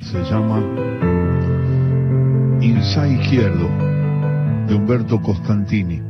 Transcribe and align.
se 0.00 0.22
llama 0.24 0.60
Inside 2.60 3.22
Izquierdo, 3.22 3.68
de 4.66 4.74
Humberto 4.74 5.20
Costantini. 5.20 6.00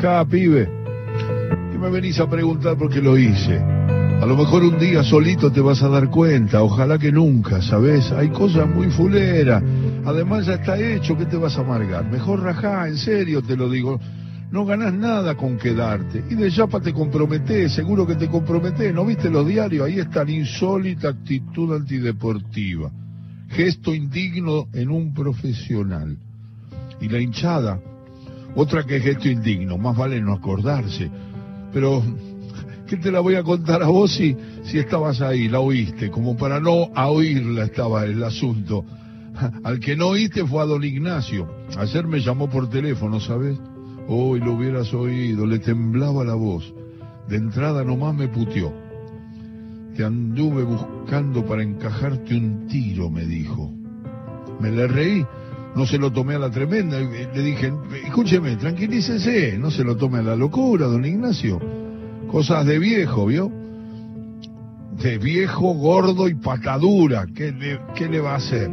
Ja, 0.00 0.24
pibe, 0.24 0.68
que 1.72 1.78
me 1.78 1.90
venís 1.90 2.20
a 2.20 2.28
preguntar 2.28 2.76
por 2.76 2.90
qué 2.90 3.00
lo 3.00 3.16
hice. 3.16 3.58
A 3.58 4.24
lo 4.24 4.36
mejor 4.36 4.64
un 4.64 4.78
día 4.78 5.02
solito 5.04 5.52
te 5.52 5.60
vas 5.60 5.82
a 5.82 5.88
dar 5.88 6.08
cuenta, 6.08 6.62
ojalá 6.62 6.98
que 6.98 7.12
nunca, 7.12 7.60
¿sabes? 7.60 8.10
Hay 8.12 8.30
cosas 8.30 8.66
muy 8.68 8.90
fuleras. 8.90 9.62
Además 10.04 10.46
ya 10.46 10.54
está 10.54 10.78
hecho, 10.78 11.16
¿qué 11.16 11.26
te 11.26 11.36
vas 11.36 11.56
a 11.58 11.60
amargar? 11.60 12.10
Mejor 12.10 12.42
rajá, 12.42 12.88
en 12.88 12.96
serio 12.96 13.42
te 13.42 13.56
lo 13.56 13.68
digo. 13.68 14.00
No 14.50 14.64
ganás 14.64 14.94
nada 14.94 15.34
con 15.34 15.58
quedarte. 15.58 16.24
Y 16.30 16.34
de 16.34 16.50
Yapa 16.50 16.80
te 16.80 16.92
comprometés, 16.92 17.72
seguro 17.72 18.06
que 18.06 18.14
te 18.14 18.28
comprometés. 18.28 18.94
¿No 18.94 19.04
viste 19.04 19.28
los 19.28 19.46
diarios? 19.46 19.86
Ahí 19.86 19.98
está 19.98 20.24
la 20.24 20.30
insólita 20.30 21.08
actitud 21.08 21.74
antideportiva. 21.74 22.90
Gesto 23.48 23.94
indigno 23.94 24.68
en 24.72 24.90
un 24.90 25.12
profesional. 25.12 26.16
Y 27.00 27.08
la 27.08 27.20
hinchada, 27.20 27.80
otra 28.54 28.84
que 28.84 29.00
gesto 29.00 29.28
indigno, 29.28 29.78
más 29.78 29.96
vale 29.96 30.20
no 30.20 30.32
acordarse. 30.32 31.10
Pero 31.72 32.02
¿Qué 32.86 32.96
te 32.96 33.10
la 33.10 33.18
voy 33.18 33.34
a 33.34 33.42
contar 33.42 33.82
a 33.82 33.88
vos 33.88 34.12
si, 34.14 34.36
si 34.62 34.78
estabas 34.78 35.20
ahí, 35.20 35.48
la 35.48 35.58
oíste? 35.58 36.08
Como 36.08 36.36
para 36.36 36.60
no 36.60 36.84
oírla 36.94 37.64
estaba 37.64 38.04
el 38.04 38.22
asunto. 38.22 38.84
Al 39.64 39.80
que 39.80 39.96
no 39.96 40.08
oíste 40.08 40.46
fue 40.46 40.62
a 40.62 40.66
don 40.66 40.84
Ignacio. 40.84 41.48
Ayer 41.76 42.06
me 42.06 42.20
llamó 42.20 42.48
por 42.48 42.70
teléfono, 42.70 43.18
¿sabes? 43.18 43.58
Hoy 44.08 44.38
lo 44.40 44.54
hubieras 44.54 44.94
oído, 44.94 45.46
le 45.46 45.58
temblaba 45.58 46.24
la 46.24 46.34
voz. 46.34 46.72
De 47.28 47.36
entrada 47.36 47.82
nomás 47.82 48.14
me 48.14 48.28
puteó. 48.28 48.72
Te 49.96 50.04
anduve 50.04 50.62
buscando 50.62 51.44
para 51.44 51.62
encajarte 51.62 52.36
un 52.36 52.68
tiro, 52.68 53.10
me 53.10 53.24
dijo. 53.24 53.72
Me 54.60 54.70
le 54.70 54.86
reí, 54.86 55.26
no 55.74 55.86
se 55.86 55.98
lo 55.98 56.12
tomé 56.12 56.36
a 56.36 56.38
la 56.38 56.50
tremenda. 56.50 56.98
Le 57.00 57.42
dije, 57.42 57.72
escúcheme, 58.04 58.56
tranquilícese, 58.56 59.58
no 59.58 59.70
se 59.70 59.82
lo 59.82 59.96
tome 59.96 60.18
a 60.18 60.22
la 60.22 60.36
locura, 60.36 60.86
don 60.86 61.04
Ignacio. 61.04 61.60
Cosas 62.30 62.64
de 62.64 62.78
viejo, 62.78 63.26
¿vio? 63.26 63.50
De 65.02 65.18
viejo, 65.18 65.74
gordo 65.74 66.28
y 66.28 66.34
patadura. 66.34 67.26
¿Qué 67.34 67.50
le, 67.50 67.80
¿Qué 67.96 68.08
le 68.08 68.20
va 68.20 68.34
a 68.34 68.36
hacer? 68.36 68.70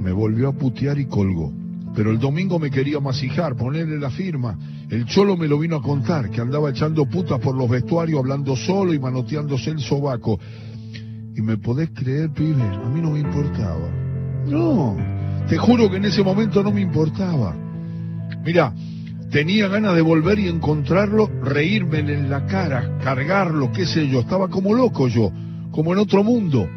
Me 0.00 0.12
volvió 0.12 0.48
a 0.48 0.52
putear 0.52 0.98
y 0.98 1.04
colgó. 1.04 1.52
Pero 1.96 2.10
el 2.10 2.18
domingo 2.18 2.58
me 2.58 2.70
quería 2.70 3.00
masijar, 3.00 3.56
ponerle 3.56 3.98
la 3.98 4.10
firma. 4.10 4.56
El 4.90 5.06
cholo 5.06 5.36
me 5.36 5.48
lo 5.48 5.58
vino 5.58 5.76
a 5.76 5.82
contar, 5.82 6.30
que 6.30 6.40
andaba 6.42 6.70
echando 6.70 7.06
putas 7.06 7.40
por 7.40 7.56
los 7.56 7.68
vestuarios, 7.68 8.20
hablando 8.20 8.54
solo 8.54 8.92
y 8.92 8.98
manoteándose 8.98 9.70
el 9.70 9.80
sobaco. 9.80 10.38
Y 11.34 11.40
me 11.40 11.56
podés 11.56 11.90
creer, 11.90 12.30
pibe, 12.30 12.62
a 12.62 12.88
mí 12.90 13.00
no 13.00 13.10
me 13.10 13.20
importaba. 13.20 13.90
No, 14.46 14.96
te 15.48 15.56
juro 15.56 15.90
que 15.90 15.96
en 15.96 16.04
ese 16.04 16.22
momento 16.22 16.62
no 16.62 16.70
me 16.70 16.82
importaba. 16.82 17.56
Mira, 18.44 18.72
Tenía 19.30 19.66
ganas 19.68 19.94
de 19.94 20.02
volver 20.02 20.38
y 20.38 20.48
encontrarlo, 20.48 21.28
reírme 21.42 21.98
en 21.98 22.30
la 22.30 22.46
cara, 22.46 22.98
cargarlo, 23.02 23.72
qué 23.72 23.84
sé 23.84 24.08
yo. 24.08 24.20
Estaba 24.20 24.48
como 24.48 24.72
loco 24.72 25.08
yo, 25.08 25.32
como 25.72 25.92
en 25.92 25.98
otro 25.98 26.22
mundo. 26.22 26.68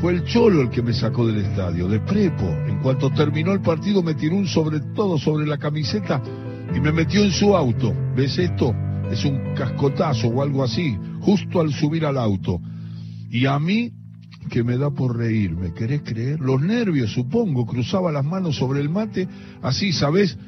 Fue 0.00 0.12
el 0.12 0.24
Cholo 0.24 0.62
el 0.62 0.70
que 0.70 0.82
me 0.82 0.92
sacó 0.92 1.26
del 1.26 1.44
estadio, 1.44 1.86
de 1.88 2.00
prepo. 2.00 2.46
En 2.66 2.80
cuanto 2.80 3.10
terminó 3.10 3.52
el 3.52 3.60
partido 3.60 4.02
me 4.02 4.14
tiró 4.14 4.36
un 4.36 4.46
sobre 4.46 4.80
todo 4.94 5.18
sobre 5.18 5.46
la 5.46 5.58
camiseta 5.58 6.22
y 6.74 6.80
me 6.80 6.92
metió 6.92 7.22
en 7.22 7.30
su 7.30 7.54
auto. 7.54 7.94
¿Ves 8.16 8.38
esto? 8.38 8.74
Es 9.10 9.24
un 9.24 9.54
cascotazo 9.54 10.28
o 10.28 10.42
algo 10.42 10.64
así, 10.64 10.96
justo 11.20 11.60
al 11.60 11.72
subir 11.72 12.06
al 12.06 12.16
auto. 12.16 12.60
Y 13.30 13.46
a 13.46 13.58
mí, 13.58 13.92
que 14.48 14.64
me 14.64 14.78
da 14.78 14.90
por 14.90 15.16
reírme, 15.16 15.74
¿querés 15.74 16.02
creer? 16.02 16.40
Los 16.40 16.62
nervios, 16.62 17.12
supongo, 17.12 17.66
cruzaba 17.66 18.10
las 18.10 18.24
manos 18.24 18.56
sobre 18.56 18.80
el 18.80 18.88
mate, 18.88 19.28
así, 19.62 19.92
¿sabés? 19.92 20.38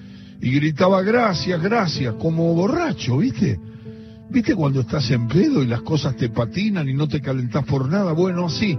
y 0.43 0.51
gritaba 0.51 1.03
gracias, 1.03 1.63
gracias, 1.63 2.15
como 2.15 2.53
borracho, 2.53 3.19
¿viste? 3.19 3.61
¿Viste 4.29 4.57
cuando 4.57 4.81
estás 4.81 5.09
en 5.13 5.29
pedo 5.29 5.63
y 5.63 5.69
las 5.69 5.83
cosas 5.83 6.17
te 6.17 6.31
patinan 6.31 6.89
y 6.89 6.95
no 6.95 7.07
te 7.07 7.21
calentás 7.21 7.65
por 7.65 7.89
nada? 7.89 8.13
Bueno, 8.13 8.47
así, 8.47 8.77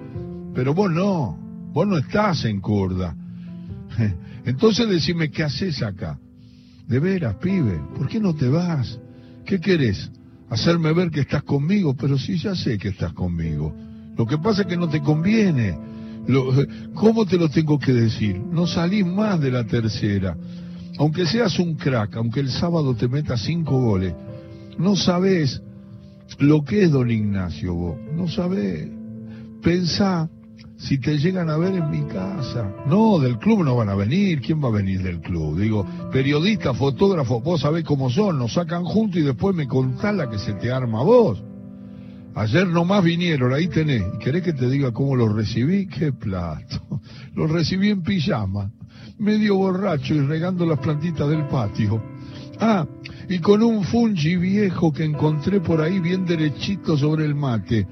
pero 0.54 0.74
vos 0.74 0.92
no, 0.92 1.38
vos 1.74 1.88
no 1.88 1.98
estás 1.98 2.46
en 2.46 2.62
curda. 2.62 3.16
Entonces 4.46 4.90
decime, 4.90 5.30
¿qué 5.32 5.44
haces 5.44 5.82
acá? 5.82 6.20
De 6.88 7.00
veras, 7.00 7.36
pibe, 7.36 7.82
¿por 7.98 8.08
qué 8.08 8.20
no 8.20 8.36
te 8.36 8.50
vas? 8.50 9.00
¿Qué 9.46 9.60
querés? 9.60 10.12
Hacerme 10.50 10.94
ver 10.94 11.10
que 11.10 11.22
estás 11.22 11.44
conmigo, 11.44 11.96
pero 11.96 12.18
sí 12.18 12.38
ya 12.38 12.56
sé 12.56 12.78
que 12.78 12.90
estás 12.90 13.14
conmigo. 13.14 13.74
Lo 14.18 14.26
que 14.26 14.38
pasa 14.38 14.62
es 14.62 14.68
que 14.68 14.78
no 14.78 14.90
te 14.90 15.02
conviene. 15.02 15.78
¿Cómo 16.94 17.26
te 17.26 17.38
lo 17.38 17.50
tengo 17.50 17.80
que 17.80 17.94
decir? 17.94 18.38
No 18.38 18.68
salís 18.68 19.06
más 19.06 19.40
de 19.40 19.52
la 19.52 19.66
tercera 19.66 20.38
aunque 20.98 21.26
seas 21.26 21.58
un 21.60 21.76
crack, 21.76 22.16
aunque 22.18 22.40
el 22.40 22.50
sábado 22.50 22.96
te 22.96 23.08
metas 23.08 23.42
cinco 23.42 23.80
goles, 23.80 24.14
no 24.78 24.96
sabes 24.96 25.62
lo 26.40 26.64
que 26.64 26.84
es 26.84 26.92
don 26.92 27.10
Ignacio 27.10 27.74
vos, 27.74 27.98
no 28.16 28.28
sabés. 28.28 28.90
Pensá 29.62 30.30
si 30.78 30.98
te 31.00 31.18
llegan 31.18 31.50
a 31.50 31.58
ver 31.58 31.76
en 31.76 31.90
mi 31.90 32.04
casa. 32.04 32.74
No, 32.88 33.20
del 33.20 33.38
club 33.38 33.64
no 33.64 33.76
van 33.76 33.90
a 33.90 33.96
venir, 33.96 34.42
¿quién 34.42 34.64
va 34.64 34.68
a 34.68 34.72
venir 34.72 35.02
del 35.02 35.22
club? 35.22 35.60
Digo, 35.60 35.86
periodista, 36.12 36.74
fotógrafo, 36.74 37.42
vos 37.42 37.62
sabés 37.62 37.84
cómo 37.84 38.10
son, 38.10 38.38
nos 38.38 38.54
sacan 38.54 38.84
juntos 38.84 39.22
y 39.22 39.24
después 39.24 39.56
me 39.56 39.68
contás 39.68 40.16
la 40.16 40.30
que 40.30 40.40
se 40.40 40.54
te 40.54 40.72
arma 40.72 41.02
a 41.02 41.04
vos. 41.04 41.44
Ayer 42.36 42.68
nomás 42.68 43.04
vinieron, 43.04 43.54
ahí 43.54 43.68
tenés. 43.68 44.04
¿Y 44.16 44.18
querés 44.18 44.44
que 44.44 44.54
te 44.54 44.70
diga 44.70 44.92
cómo 44.92 45.16
los 45.16 45.34
recibí? 45.34 45.88
¡Qué 45.88 46.12
plato! 46.12 47.02
Los 47.36 47.52
recibí 47.52 47.90
en 47.90 48.02
pijama 48.02 48.72
medio 49.18 49.56
borracho 49.56 50.14
y 50.14 50.20
regando 50.22 50.66
las 50.66 50.80
plantitas 50.80 51.30
del 51.30 51.48
patio. 51.48 52.02
Ah, 52.60 52.86
y 53.30 53.40
con 53.40 53.64
un 53.64 53.84
fungi 53.84 54.36
viejo 54.36 54.92
que 54.92 55.04
encontré 55.04 55.60
por 55.60 55.82
ahí 55.82 56.00
bien 56.00 56.26
derechito 56.26 56.98
sobre 56.98 57.26
el 57.26 57.36
mate. 57.36 57.88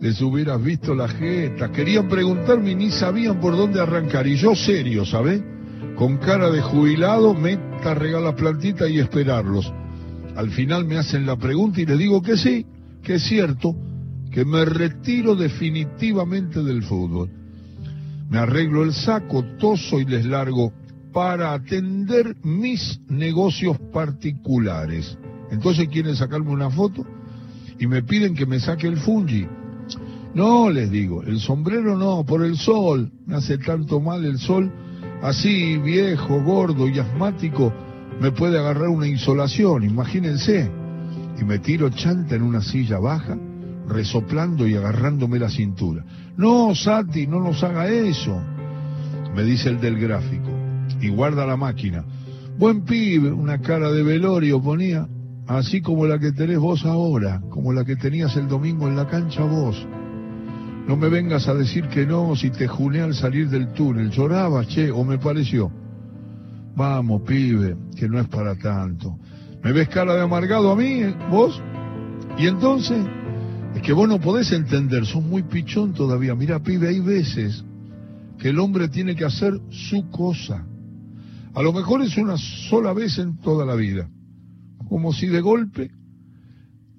Les 0.00 0.20
hubieras 0.20 0.62
visto 0.62 0.94
la 0.94 1.08
jeta. 1.08 1.72
Querían 1.72 2.08
preguntarme 2.08 2.72
y 2.72 2.74
ni 2.74 2.90
sabían 2.90 3.40
por 3.40 3.56
dónde 3.56 3.80
arrancar. 3.80 4.26
Y 4.26 4.36
yo 4.36 4.54
serio, 4.54 5.04
¿sabes? 5.04 5.42
Con 5.96 6.18
cara 6.18 6.50
de 6.50 6.60
jubilado, 6.60 7.34
meta 7.34 7.94
regar 7.94 8.22
las 8.22 8.34
plantitas 8.34 8.90
y 8.90 8.98
esperarlos. 8.98 9.72
Al 10.36 10.50
final 10.50 10.84
me 10.84 10.98
hacen 10.98 11.24
la 11.24 11.36
pregunta 11.36 11.80
y 11.80 11.86
les 11.86 11.98
digo 11.98 12.20
que 12.20 12.36
sí, 12.36 12.66
que 13.02 13.14
es 13.14 13.22
cierto, 13.22 13.74
que 14.30 14.44
me 14.44 14.66
retiro 14.66 15.34
definitivamente 15.34 16.62
del 16.62 16.82
fútbol. 16.82 17.30
Me 18.28 18.38
arreglo 18.38 18.82
el 18.82 18.92
saco, 18.92 19.42
toso 19.58 19.98
y 19.98 20.04
les 20.04 20.26
largo 20.26 20.72
para 21.12 21.54
atender 21.54 22.36
mis 22.42 23.00
negocios 23.08 23.78
particulares. 23.94 25.16
Entonces 25.50 25.88
quieren 25.88 26.14
sacarme 26.16 26.50
una 26.50 26.68
foto 26.68 27.06
y 27.78 27.86
me 27.86 28.02
piden 28.02 28.34
que 28.34 28.44
me 28.44 28.60
saque 28.60 28.86
el 28.86 28.98
fungi. 28.98 29.46
No, 30.36 30.68
les 30.68 30.90
digo, 30.90 31.22
el 31.22 31.40
sombrero 31.40 31.96
no, 31.96 32.22
por 32.26 32.44
el 32.44 32.58
sol. 32.58 33.10
Me 33.24 33.36
hace 33.36 33.56
tanto 33.56 34.02
mal 34.02 34.22
el 34.22 34.38
sol. 34.38 34.70
Así, 35.22 35.78
viejo, 35.78 36.42
gordo 36.42 36.86
y 36.88 36.98
asmático, 36.98 37.72
me 38.20 38.30
puede 38.32 38.58
agarrar 38.58 38.90
una 38.90 39.06
insolación, 39.06 39.82
imagínense. 39.84 40.70
Y 41.40 41.44
me 41.44 41.58
tiro 41.58 41.88
chanta 41.88 42.34
en 42.34 42.42
una 42.42 42.60
silla 42.60 42.98
baja 42.98 43.38
resoplando 43.88 44.68
y 44.68 44.74
agarrándome 44.74 45.38
la 45.38 45.48
cintura. 45.48 46.04
No, 46.36 46.74
Sati, 46.74 47.26
no 47.26 47.40
nos 47.40 47.64
haga 47.64 47.88
eso, 47.88 48.38
me 49.34 49.42
dice 49.42 49.70
el 49.70 49.80
del 49.80 49.98
gráfico, 49.98 50.50
y 51.00 51.08
guarda 51.08 51.46
la 51.46 51.56
máquina. 51.56 52.04
Buen 52.58 52.82
pibe, 52.82 53.32
una 53.32 53.62
cara 53.62 53.90
de 53.90 54.02
velorio 54.02 54.60
ponía, 54.60 55.08
así 55.46 55.80
como 55.80 56.04
la 56.04 56.18
que 56.18 56.32
tenés 56.32 56.58
vos 56.58 56.84
ahora, 56.84 57.40
como 57.48 57.72
la 57.72 57.86
que 57.86 57.96
tenías 57.96 58.36
el 58.36 58.48
domingo 58.48 58.86
en 58.86 58.96
la 58.96 59.06
cancha 59.06 59.42
vos. 59.42 59.86
No 60.86 60.96
me 60.96 61.08
vengas 61.08 61.48
a 61.48 61.54
decir 61.54 61.88
que 61.88 62.06
no 62.06 62.36
si 62.36 62.50
te 62.50 62.68
juné 62.68 63.00
al 63.00 63.14
salir 63.14 63.48
del 63.48 63.72
túnel. 63.72 64.10
Llorabas, 64.10 64.68
che, 64.68 64.90
o 64.90 65.04
me 65.04 65.18
pareció. 65.18 65.70
Vamos, 66.76 67.22
pibe, 67.22 67.76
que 67.96 68.08
no 68.08 68.20
es 68.20 68.28
para 68.28 68.54
tanto. 68.56 69.18
¿Me 69.64 69.72
ves 69.72 69.88
cara 69.88 70.14
de 70.14 70.22
amargado 70.22 70.70
a 70.70 70.76
mí, 70.76 71.02
vos? 71.30 71.60
¿Y 72.38 72.46
entonces? 72.46 73.04
Es 73.74 73.82
que 73.82 73.92
vos 73.92 74.08
no 74.08 74.20
podés 74.20 74.52
entender, 74.52 75.04
sos 75.06 75.24
muy 75.24 75.42
pichón 75.42 75.92
todavía. 75.92 76.34
Mira, 76.34 76.62
pibe, 76.62 76.88
hay 76.88 77.00
veces 77.00 77.64
que 78.38 78.50
el 78.50 78.60
hombre 78.60 78.88
tiene 78.88 79.16
que 79.16 79.24
hacer 79.24 79.58
su 79.70 80.08
cosa. 80.10 80.64
A 81.54 81.62
lo 81.62 81.72
mejor 81.72 82.02
es 82.02 82.16
una 82.16 82.36
sola 82.36 82.92
vez 82.92 83.18
en 83.18 83.38
toda 83.38 83.66
la 83.66 83.74
vida. 83.74 84.08
Como 84.88 85.12
si 85.12 85.26
de 85.26 85.40
golpe 85.40 85.90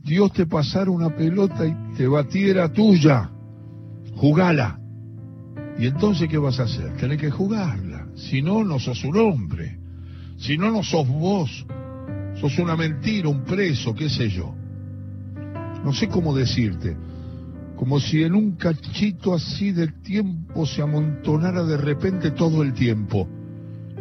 Dios 0.03 0.31
te 0.33 0.45
pasara 0.45 0.89
una 0.89 1.15
pelota 1.15 1.65
y 1.65 1.95
te 1.95 2.07
batiera 2.07 2.71
tuya. 2.71 3.29
Jugala. 4.17 4.79
¿Y 5.79 5.87
entonces 5.87 6.27
qué 6.27 6.37
vas 6.37 6.59
a 6.59 6.63
hacer? 6.63 6.97
Tenés 6.97 7.19
que 7.19 7.31
jugarla. 7.31 8.07
Si 8.15 8.41
no, 8.41 8.63
no 8.63 8.79
sos 8.79 9.03
un 9.03 9.17
hombre. 9.17 9.79
Si 10.37 10.57
no, 10.57 10.69
no 10.71 10.83
sos 10.83 11.07
vos. 11.07 11.65
Sos 12.41 12.59
una 12.59 12.75
mentira, 12.75 13.29
un 13.29 13.43
preso, 13.43 13.95
qué 13.95 14.09
sé 14.09 14.29
yo 14.29 14.53
no 15.83 15.93
sé 15.93 16.09
cómo 16.09 16.35
decirte, 16.35 16.97
como 17.77 17.99
si 17.99 18.23
en 18.23 18.35
un 18.35 18.57
cachito 18.57 19.33
así 19.33 19.71
de 19.71 19.87
tiempo 19.87 20.65
se 20.65 20.81
amontonara 20.81 21.63
de 21.63 21.77
repente 21.77 22.31
todo 22.31 22.61
el 22.61 22.73
tiempo. 22.73 23.25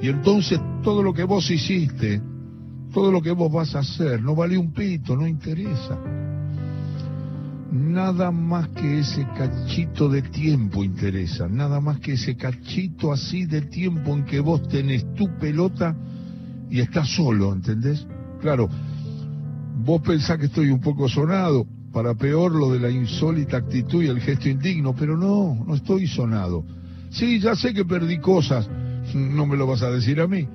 Y 0.02 0.08
entonces 0.08 0.60
todo 0.82 1.00
lo 1.02 1.14
que 1.14 1.22
vos 1.22 1.48
hiciste, 1.48 2.20
todo 2.92 3.12
lo 3.12 3.22
que 3.22 3.30
vos 3.30 3.52
vas 3.52 3.76
a 3.76 3.80
hacer, 3.80 4.20
no 4.20 4.34
vale 4.34 4.58
un 4.58 4.72
pito, 4.72 5.16
no 5.16 5.28
interesa. 5.28 5.96
Nada 7.76 8.30
más 8.30 8.68
que 8.70 9.00
ese 9.00 9.26
cachito 9.36 10.08
de 10.08 10.22
tiempo 10.22 10.82
interesa, 10.82 11.46
nada 11.46 11.78
más 11.78 12.00
que 12.00 12.14
ese 12.14 12.34
cachito 12.34 13.12
así 13.12 13.44
de 13.44 13.60
tiempo 13.60 14.14
en 14.14 14.24
que 14.24 14.40
vos 14.40 14.66
tenés 14.66 15.04
tu 15.14 15.28
pelota 15.38 15.94
y 16.70 16.80
estás 16.80 17.14
solo, 17.14 17.52
¿entendés? 17.52 18.06
Claro, 18.40 18.70
vos 19.84 20.00
pensás 20.00 20.38
que 20.38 20.46
estoy 20.46 20.70
un 20.70 20.80
poco 20.80 21.06
sonado, 21.06 21.66
para 21.92 22.14
peor 22.14 22.54
lo 22.54 22.72
de 22.72 22.80
la 22.80 22.88
insólita 22.88 23.58
actitud 23.58 24.02
y 24.02 24.06
el 24.06 24.20
gesto 24.20 24.48
indigno, 24.48 24.94
pero 24.94 25.18
no, 25.18 25.62
no 25.66 25.74
estoy 25.74 26.06
sonado. 26.06 26.64
Sí, 27.10 27.40
ya 27.40 27.54
sé 27.54 27.74
que 27.74 27.84
perdí 27.84 28.18
cosas, 28.20 28.70
no 29.14 29.44
me 29.44 29.56
lo 29.58 29.66
vas 29.66 29.82
a 29.82 29.90
decir 29.90 30.20
a 30.22 30.26
mí. 30.26 30.48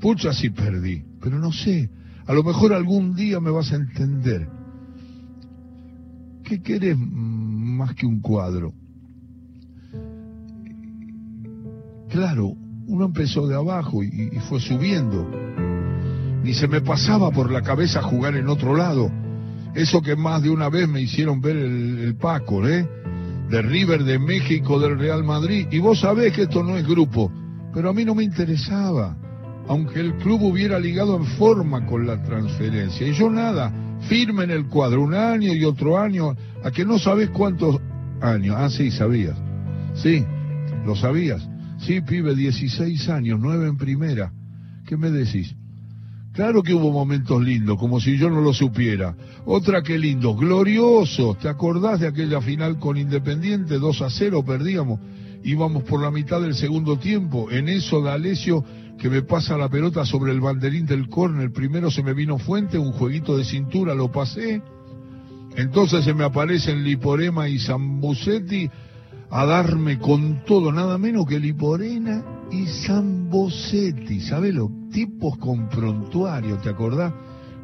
Pucha, 0.00 0.32
sí 0.32 0.48
perdí, 0.48 1.04
pero 1.20 1.38
no 1.38 1.52
sé, 1.52 1.90
a 2.26 2.32
lo 2.32 2.42
mejor 2.42 2.72
algún 2.72 3.14
día 3.14 3.40
me 3.40 3.50
vas 3.50 3.72
a 3.72 3.76
entender. 3.76 4.61
¿Qué 6.42 6.60
querés 6.62 6.96
más 6.98 7.94
que 7.94 8.06
un 8.06 8.20
cuadro? 8.20 8.72
Claro, 12.10 12.54
uno 12.86 13.06
empezó 13.06 13.46
de 13.46 13.54
abajo 13.54 14.02
y, 14.02 14.30
fue 14.48 14.60
subiendo. 14.60 15.28
Ni 16.44 16.52
se 16.54 16.68
me 16.68 16.80
pasaba 16.80 17.30
por 17.30 17.50
la 17.50 17.62
cabeza 17.62 18.02
jugar 18.02 18.36
en 18.36 18.48
otro 18.48 18.76
lado 18.76 19.10
eso 19.74 20.02
que 20.02 20.16
más 20.16 20.42
de 20.42 20.50
una 20.50 20.68
vez 20.68 20.86
me 20.86 21.00
hicieron 21.00 21.40
ver 21.40 21.56
el, 21.56 22.14
Paco, 22.16 22.66
¿eh? 22.68 22.86
De 23.48 23.62
River, 23.62 24.04
de 24.04 24.18
México, 24.18 24.78
del 24.78 24.98
Real 24.98 25.24
Madrid. 25.24 25.66
Y 25.70 25.78
vos 25.78 26.00
sabés 26.00 26.32
que 26.34 26.42
esto 26.42 26.62
no 26.62 26.76
es 26.76 26.86
grupo, 26.86 27.32
pero 27.72 27.88
a 27.88 27.92
mí 27.92 28.04
no 28.04 28.14
me 28.14 28.22
interesaba. 28.22 29.16
Aunque 29.68 30.00
el 30.00 30.14
club 30.16 30.42
hubiera 30.42 30.78
ligado 30.78 31.16
en 31.16 31.24
forma 31.24 31.86
con 31.86 32.06
la 32.06 32.22
transferencia. 32.22 33.06
Y 33.06 33.12
yo 33.14 33.30
nada, 33.30 33.72
firme 34.08 34.44
en 34.44 34.50
el 34.50 34.66
cuadro, 34.66 35.02
un 35.02 35.14
año 35.14 35.52
y 35.52 35.64
otro 35.64 35.98
año, 35.98 36.36
a 36.62 36.70
que 36.70 36.84
no 36.84 36.98
sabés 36.98 37.30
cuántos 37.30 37.80
años. 38.20 38.56
Ah, 38.58 38.70
sí, 38.70 38.90
sabías. 38.90 39.36
Sí, 39.94 40.24
lo 40.84 40.96
sabías. 40.96 41.46
Sí, 41.78 42.00
pibe, 42.00 42.34
16 42.34 43.08
años, 43.08 43.38
9 43.40 43.68
en 43.68 43.76
primera. 43.76 44.32
¿Qué 44.86 44.96
me 44.96 45.10
decís? 45.10 45.54
Claro 46.32 46.62
que 46.62 46.72
hubo 46.72 46.90
momentos 46.90 47.42
lindos, 47.42 47.78
como 47.78 48.00
si 48.00 48.16
yo 48.16 48.30
no 48.30 48.40
lo 48.40 48.54
supiera. 48.54 49.14
Otra 49.44 49.82
que 49.82 49.98
lindo, 49.98 50.34
glorioso. 50.34 51.36
¿Te 51.40 51.48
acordás 51.48 52.00
de 52.00 52.06
aquella 52.06 52.40
final 52.40 52.78
con 52.78 52.96
Independiente? 52.96 53.78
2 53.78 54.02
a 54.02 54.08
0 54.08 54.42
perdíamos. 54.44 54.98
Íbamos 55.44 55.82
por 55.82 56.00
la 56.00 56.10
mitad 56.10 56.40
del 56.40 56.54
segundo 56.54 56.98
tiempo. 56.98 57.50
En 57.50 57.68
eso 57.68 58.00
D'Alessio 58.00 58.64
que 59.02 59.10
me 59.10 59.22
pasa 59.22 59.58
la 59.58 59.68
pelota 59.68 60.06
sobre 60.06 60.30
el 60.30 60.40
banderín 60.40 60.86
del 60.86 61.08
córner. 61.08 61.50
Primero 61.50 61.90
se 61.90 62.04
me 62.04 62.14
vino 62.14 62.38
Fuente, 62.38 62.78
un 62.78 62.92
jueguito 62.92 63.36
de 63.36 63.44
cintura, 63.44 63.96
lo 63.96 64.12
pasé. 64.12 64.62
Entonces 65.56 66.04
se 66.04 66.14
me 66.14 66.22
aparecen 66.22 66.84
Liporema 66.84 67.48
y 67.48 67.58
Zambucetti 67.58 68.70
a 69.28 69.44
darme 69.44 69.98
con 69.98 70.44
todo, 70.44 70.70
nada 70.70 70.98
menos 70.98 71.26
que 71.26 71.40
Liporena 71.40 72.22
y 72.52 72.64
Zambosetti, 72.66 74.20
¿sabes 74.20 74.54
los 74.54 74.70
tipos 74.92 75.36
con 75.38 75.68
prontuario, 75.68 76.58
¿te 76.58 76.68
acordás? 76.68 77.12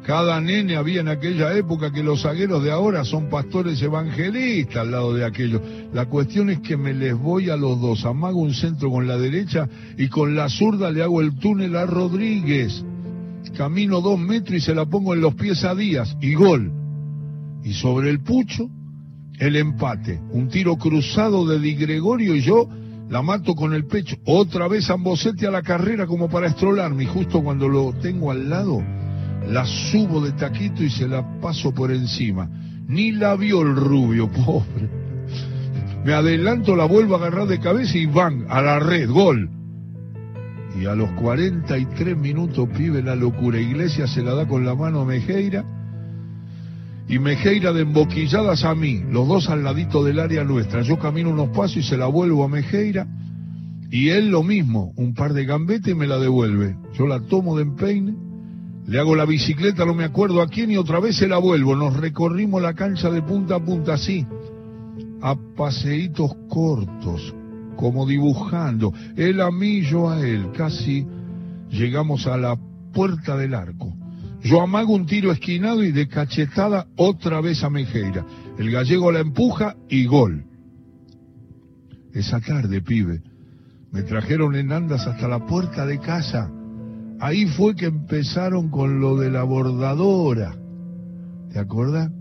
Cada 0.05 0.39
nene 0.41 0.75
había 0.75 1.01
en 1.01 1.07
aquella 1.07 1.55
época 1.55 1.91
que 1.91 2.01
los 2.01 2.23
zagueros 2.23 2.63
de 2.63 2.71
ahora 2.71 3.03
son 3.03 3.29
pastores 3.29 3.81
evangelistas 3.81 4.77
al 4.77 4.91
lado 4.91 5.13
de 5.13 5.25
aquellos. 5.25 5.61
La 5.93 6.07
cuestión 6.07 6.49
es 6.49 6.59
que 6.59 6.77
me 6.77 6.93
les 6.93 7.15
voy 7.17 7.49
a 7.49 7.57
los 7.57 7.79
dos, 7.79 8.05
amago 8.05 8.39
un 8.39 8.53
centro 8.53 8.89
con 8.89 9.07
la 9.07 9.17
derecha 9.17 9.67
y 9.97 10.07
con 10.07 10.35
la 10.35 10.49
zurda 10.49 10.89
le 10.91 11.03
hago 11.03 11.21
el 11.21 11.35
túnel 11.35 11.75
a 11.75 11.85
Rodríguez. 11.85 12.83
Camino 13.55 14.01
dos 14.01 14.19
metros 14.19 14.57
y 14.57 14.61
se 14.61 14.75
la 14.75 14.85
pongo 14.85 15.13
en 15.13 15.21
los 15.21 15.35
pies 15.35 15.63
a 15.63 15.75
Díaz 15.75 16.15
y 16.21 16.33
gol. 16.33 16.71
Y 17.63 17.73
sobre 17.73 18.09
el 18.09 18.21
pucho, 18.21 18.69
el 19.37 19.55
empate. 19.55 20.19
Un 20.31 20.49
tiro 20.49 20.77
cruzado 20.77 21.45
de 21.45 21.59
Di 21.59 21.75
Gregorio 21.75 22.35
y 22.35 22.41
yo 22.41 22.67
la 23.09 23.21
mato 23.23 23.55
con 23.55 23.73
el 23.73 23.85
pecho, 23.85 24.17
otra 24.25 24.67
vez 24.67 24.87
Ambosetti 24.89 25.45
a 25.45 25.51
la 25.51 25.63
carrera 25.63 26.05
como 26.05 26.29
para 26.29 26.45
estrolarme, 26.45 27.03
y 27.03 27.07
justo 27.07 27.41
cuando 27.41 27.67
lo 27.67 27.91
tengo 27.93 28.29
al 28.29 28.47
lado, 28.49 28.83
la 29.49 29.65
subo 29.65 30.21
de 30.21 30.31
taquito 30.33 30.83
y 30.83 30.89
se 30.89 31.07
la 31.07 31.39
paso 31.39 31.73
por 31.73 31.91
encima. 31.91 32.49
Ni 32.87 33.11
la 33.11 33.35
vio 33.35 33.61
el 33.61 33.75
rubio, 33.75 34.29
pobre. 34.45 34.89
Me 36.05 36.13
adelanto, 36.13 36.75
la 36.75 36.85
vuelvo 36.85 37.15
a 37.15 37.17
agarrar 37.17 37.47
de 37.47 37.59
cabeza 37.59 37.97
y 37.97 38.05
van 38.05 38.45
a 38.49 38.61
la 38.61 38.79
red, 38.79 39.09
gol. 39.09 39.49
Y 40.79 40.85
a 40.85 40.95
los 40.95 41.11
43 41.11 42.15
minutos, 42.15 42.69
pibe, 42.69 43.01
la 43.01 43.15
locura. 43.15 43.59
Iglesia 43.59 44.07
se 44.07 44.21
la 44.21 44.33
da 44.33 44.47
con 44.47 44.65
la 44.65 44.75
mano 44.75 45.01
a 45.01 45.05
Mejeira 45.05 45.65
y 47.09 47.17
Mejeira 47.17 47.73
de 47.73 47.81
emboquilladas 47.81 48.63
a 48.63 48.75
mí, 48.75 49.03
los 49.09 49.27
dos 49.27 49.49
al 49.49 49.63
ladito 49.63 50.03
del 50.03 50.19
área 50.19 50.43
nuestra. 50.43 50.83
Yo 50.83 50.99
camino 50.99 51.31
unos 51.31 51.49
pasos 51.49 51.77
y 51.77 51.83
se 51.83 51.97
la 51.97 52.05
vuelvo 52.05 52.43
a 52.43 52.47
Mejeira 52.47 53.07
y 53.89 54.09
él 54.09 54.29
lo 54.29 54.43
mismo, 54.43 54.93
un 54.95 55.15
par 55.15 55.33
de 55.33 55.45
gambetes 55.45 55.91
y 55.91 55.95
me 55.95 56.05
la 56.05 56.19
devuelve. 56.19 56.77
Yo 56.93 57.07
la 57.07 57.19
tomo 57.19 57.57
de 57.57 57.63
empeine, 57.63 58.15
le 58.89 58.97
hago 58.99 59.15
la 59.15 59.25
bicicleta, 59.25 59.85
no 59.85 59.93
me 59.93 60.03
acuerdo 60.03 60.41
a 60.41 60.47
quién 60.47 60.71
y 60.71 60.77
otra 60.77 60.99
vez 60.99 61.17
se 61.17 61.27
la 61.27 61.37
vuelvo. 61.37 61.75
Nos 61.75 61.95
recorrimos 61.95 62.59
la 62.59 62.73
cancha 62.73 63.11
de 63.11 63.21
punta 63.21 63.55
a 63.55 63.63
punta 63.63 63.93
así, 63.93 64.25
a 65.21 65.35
paseitos 65.55 66.35
cortos, 66.49 67.35
como 67.75 68.07
dibujando, 68.07 68.91
él 69.15 69.41
a 69.41 69.51
mí, 69.51 69.81
yo 69.81 70.09
a 70.09 70.19
él, 70.25 70.51
casi 70.57 71.05
llegamos 71.69 72.25
a 72.25 72.35
la 72.35 72.57
puerta 72.91 73.37
del 73.37 73.53
arco. 73.53 73.93
Yo 74.41 74.59
amago 74.59 74.95
un 74.95 75.05
tiro 75.05 75.31
esquinado 75.31 75.83
y 75.83 75.91
de 75.91 76.07
cachetada 76.07 76.87
otra 76.95 77.41
vez 77.41 77.63
a 77.63 77.69
Mejeira. 77.69 78.25
El 78.57 78.71
gallego 78.71 79.11
la 79.11 79.19
empuja 79.19 79.75
y 79.87 80.07
gol. 80.07 80.45
Esa 82.11 82.39
tarde, 82.39 82.81
pibe, 82.81 83.21
me 83.91 84.01
trajeron 84.01 84.55
en 84.55 84.71
andas 84.71 85.05
hasta 85.05 85.27
la 85.27 85.45
puerta 85.45 85.85
de 85.85 85.99
casa. 85.99 86.49
Ahí 87.19 87.45
fue 87.45 87.75
que 87.75 87.85
empezaron 87.85 88.69
con 88.69 89.01
lo 89.01 89.17
de 89.17 89.29
la 89.29 89.43
bordadora. 89.43 90.55
¿Te 91.51 91.59
acuerdas? 91.59 92.11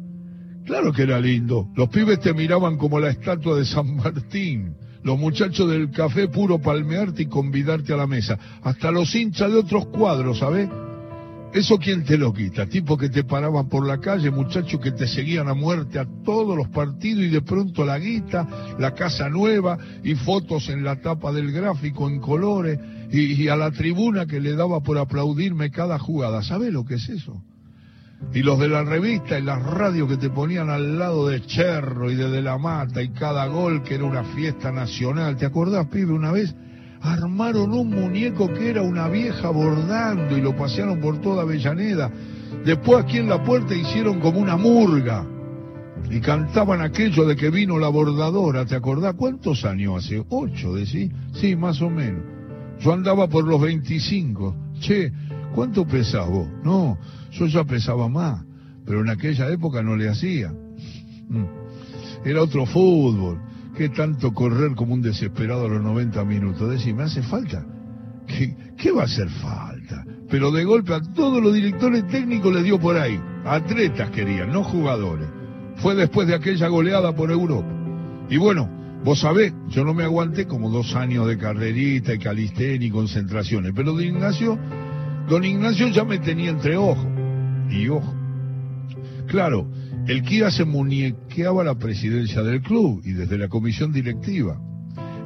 Claro 0.65 0.93
que 0.93 1.03
era 1.03 1.21
lindo. 1.21 1.69
Los 1.77 1.89
pibes 1.89 2.21
te 2.21 2.35
miraban 2.35 2.77
como 2.77 2.99
la 2.99 3.11
estatua 3.11 3.57
de 3.57 3.65
San 3.65 3.97
Martín. 3.97 4.75
Los 5.03 5.19
muchachos 5.19 5.71
del 5.71 5.91
café 5.91 6.29
puro 6.29 6.61
palmearte 6.61 7.23
y 7.23 7.27
convidarte 7.27 7.95
a 7.95 7.97
la 7.97 8.07
mesa. 8.07 8.39
Hasta 8.63 8.91
los 8.91 9.15
hinchas 9.15 9.51
de 9.51 9.59
otros 9.59 9.87
cuadros, 9.87 10.41
¿sabes? 10.41 10.69
¿Eso 11.55 11.79
quién 11.79 12.05
te 12.05 12.19
lo 12.19 12.35
quita? 12.35 12.67
Tipo 12.67 12.99
que 12.99 13.09
te 13.09 13.25
paraban 13.25 13.69
por 13.69 13.87
la 13.87 13.99
calle, 13.99 14.31
muchachos 14.31 14.81
que 14.81 14.93
te 14.93 15.07
seguían 15.07 15.49
a 15.49 15.55
muerte 15.55 15.99
a 15.99 16.07
todos 16.25 16.55
los 16.55 16.69
partidos 16.69 17.25
y 17.25 17.29
de 17.29 17.41
pronto 17.41 17.87
la 17.87 17.99
guita, 17.99 18.77
la 18.79 18.93
casa 18.93 19.31
nueva 19.31 19.79
y 20.05 20.15
fotos 20.15 20.69
en 20.69 20.85
la 20.85 21.01
tapa 21.01 21.33
del 21.33 21.51
gráfico 21.51 22.07
en 22.09 22.21
colores 22.21 22.79
y, 23.11 23.49
a 23.49 23.57
la 23.57 23.71
tribuna 23.71 24.27
que 24.27 24.41
le 24.41 24.55
daba 24.55 24.81
por 24.81 24.99
aplaudirme 24.99 25.71
cada 25.71 25.99
jugada. 25.99 26.43
¿Sabes 26.43 26.73
lo 26.73 26.85
que 26.85 26.95
es 26.95 27.09
eso? 27.09 27.43
Y 28.35 28.43
los 28.43 28.59
de 28.59 28.69
la 28.69 28.83
revista 28.83 29.39
y 29.39 29.43
las 29.43 29.63
radios 29.63 30.09
que 30.09 30.17
te 30.17 30.29
ponían 30.29 30.71
al 30.71 30.99
lado 30.99 31.29
de 31.29 31.41
Cherro 31.47 32.11
y 32.11 32.17
de 32.17 32.29
De 32.29 32.43
la 32.43 32.59
Mata 32.59 33.03
y 33.03 33.11
cada 33.11 33.47
gol 33.47 33.83
que 33.83 33.95
era 33.95 34.05
una 34.05 34.25
fiesta 34.25 34.73
nacional. 34.73 35.37
¿Te 35.37 35.47
acordás, 35.47 35.87
pibe, 35.87 36.13
una 36.13 36.33
vez? 36.33 36.55
armaron 37.01 37.73
un 37.73 37.91
muñeco 37.91 38.53
que 38.53 38.71
era 38.71 38.83
una 38.83 39.09
vieja 39.09 39.51
bordando 39.51 40.37
y 40.37 40.41
lo 40.41 40.57
pasearon 40.57 41.01
por 41.01 41.21
toda 41.21 41.43
Avellaneda. 41.43 42.11
Después 42.65 43.05
aquí 43.05 43.19
en 43.19 43.29
la 43.29 43.43
puerta 43.43 43.75
hicieron 43.75 44.21
como 44.21 44.41
una 44.41 44.57
murga 44.57 45.25
y 46.11 46.21
cantaban 46.21 46.81
aquello 46.81 47.25
de 47.25 47.37
que 47.37 47.51
vino 47.51 47.79
la 47.79 47.89
bordadora, 47.89 48.65
¿te 48.65 48.75
acordás? 48.75 49.15
¿Cuántos 49.15 49.65
años 49.65 50.05
hace? 50.05 50.25
¿Ocho, 50.29 50.75
decís? 50.75 51.11
Sí, 51.35 51.55
más 51.55 51.81
o 51.81 51.91
menos. 51.91 52.38
Yo 52.81 52.93
andaba 52.93 53.29
por 53.29 53.45
los 53.45 53.61
25. 53.61 54.57
Che, 54.81 55.13
¿cuánto 55.55 55.87
pesás 55.87 56.29
vos? 56.29 56.49
No, 56.65 56.99
yo 57.33 57.47
ya 57.47 57.65
pesaba 57.65 58.09
más, 58.09 58.45
pero 58.85 59.01
en 59.01 59.11
aquella 59.11 59.49
época 59.51 59.83
no 59.83 59.97
le 59.97 60.09
hacía. 60.09 60.53
Mm. 61.29 61.45
Era 62.25 62.43
otro 62.43 62.67
fútbol. 62.67 63.41
¿Qué 63.77 63.89
tanto 63.91 64.33
correr 64.35 64.75
como 64.75 64.95
un 64.95 65.03
desesperado 65.03 65.67
a 65.67 65.69
los 65.69 65.83
90 65.83 66.25
minutos? 66.25 66.69
Decir, 66.69 66.95
¿me 66.95 67.05
hace 67.05 67.23
falta? 67.23 67.65
¿Qué, 68.27 68.55
¿Qué, 68.77 68.91
va 68.91 69.03
a 69.03 69.05
hacer 69.05 69.29
falta? 69.29 70.05
Pero 70.29 70.51
de 70.51 70.65
golpe 70.65 70.95
a 70.95 71.01
todos 71.01 71.43
los 71.43 71.55
directores 71.55 72.07
técnicos 72.09 72.53
les 72.53 72.65
dio 72.65 72.79
por 72.79 72.97
ahí. 72.97 73.21
Atletas 73.45 74.11
querían, 74.11 74.53
no 74.53 74.65
jugadores. 74.65 75.29
Fue 75.77 75.95
después 75.95 76.27
de 76.27 76.35
aquella 76.35 76.69
goleada 76.69 77.15
por 77.15 77.31
Europa. 77.31 77.69
Y 78.29 78.37
bueno, 78.37 78.69
vos 79.05 79.21
sabés, 79.21 79.53
yo 79.69 79.85
no 79.85 79.95
me 79.95 80.05
aguanté 80.05 80.47
como 80.47 80.71
dos 80.71 80.95
años 80.95 81.27
de 81.27 81.39
carrerita 81.39 82.15
y 82.15 82.19
calistén 82.19 82.83
y 82.83 82.91
concentraciones. 82.91 83.73
Pero 83.75 83.93
don 83.93 84.03
Ignacio, 84.03 84.59
don 85.29 85.45
Ignacio 85.45 85.89
ya 85.89 86.05
me 86.05 86.19
tenía 86.19 86.51
entre 86.51 86.77
ojos 86.77 87.07
y 87.71 87.89
ojo. 87.89 88.15
Claro, 89.27 89.69
el 90.07 90.23
Kia 90.23 90.51
se 90.51 90.65
muñequeaba 90.65 91.63
la 91.65 91.75
presidencia 91.75 92.43
del 92.43 92.63
club 92.63 93.03
y 93.05 93.13
desde 93.13 93.37
la 93.37 93.49
comisión 93.49 93.93
directiva. 93.93 94.59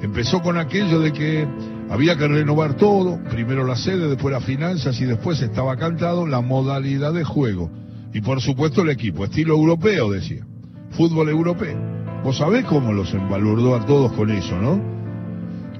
Empezó 0.03 0.43
con 0.43 0.59
aquello 0.59 0.99
de 0.99 1.13
que 1.13 1.47
había 1.89 2.17
que 2.17 2.27
renovar 2.27 2.75
todo, 2.75 3.23
primero 3.31 3.65
la 3.65 3.77
sede, 3.77 4.09
después 4.09 4.33
las 4.33 4.45
finanzas 4.45 5.01
y 5.01 5.05
después 5.05 5.41
estaba 5.41 5.77
cantado 5.77 6.27
la 6.27 6.41
modalidad 6.41 7.13
de 7.13 7.23
juego. 7.23 7.71
Y 8.13 8.21
por 8.21 8.41
supuesto 8.41 8.83
el 8.83 8.91
equipo, 8.91 9.25
estilo 9.25 9.55
europeo, 9.55 10.11
decía. 10.11 10.45
Fútbol 10.91 11.29
europeo. 11.29 12.02
Vos 12.25 12.39
sabés 12.39 12.65
cómo 12.67 12.93
los 12.93 13.13
embalurdó 13.15 13.75
a 13.75 13.85
todos 13.85 14.13
con 14.13 14.31
eso, 14.31 14.57
¿no? 14.57 14.81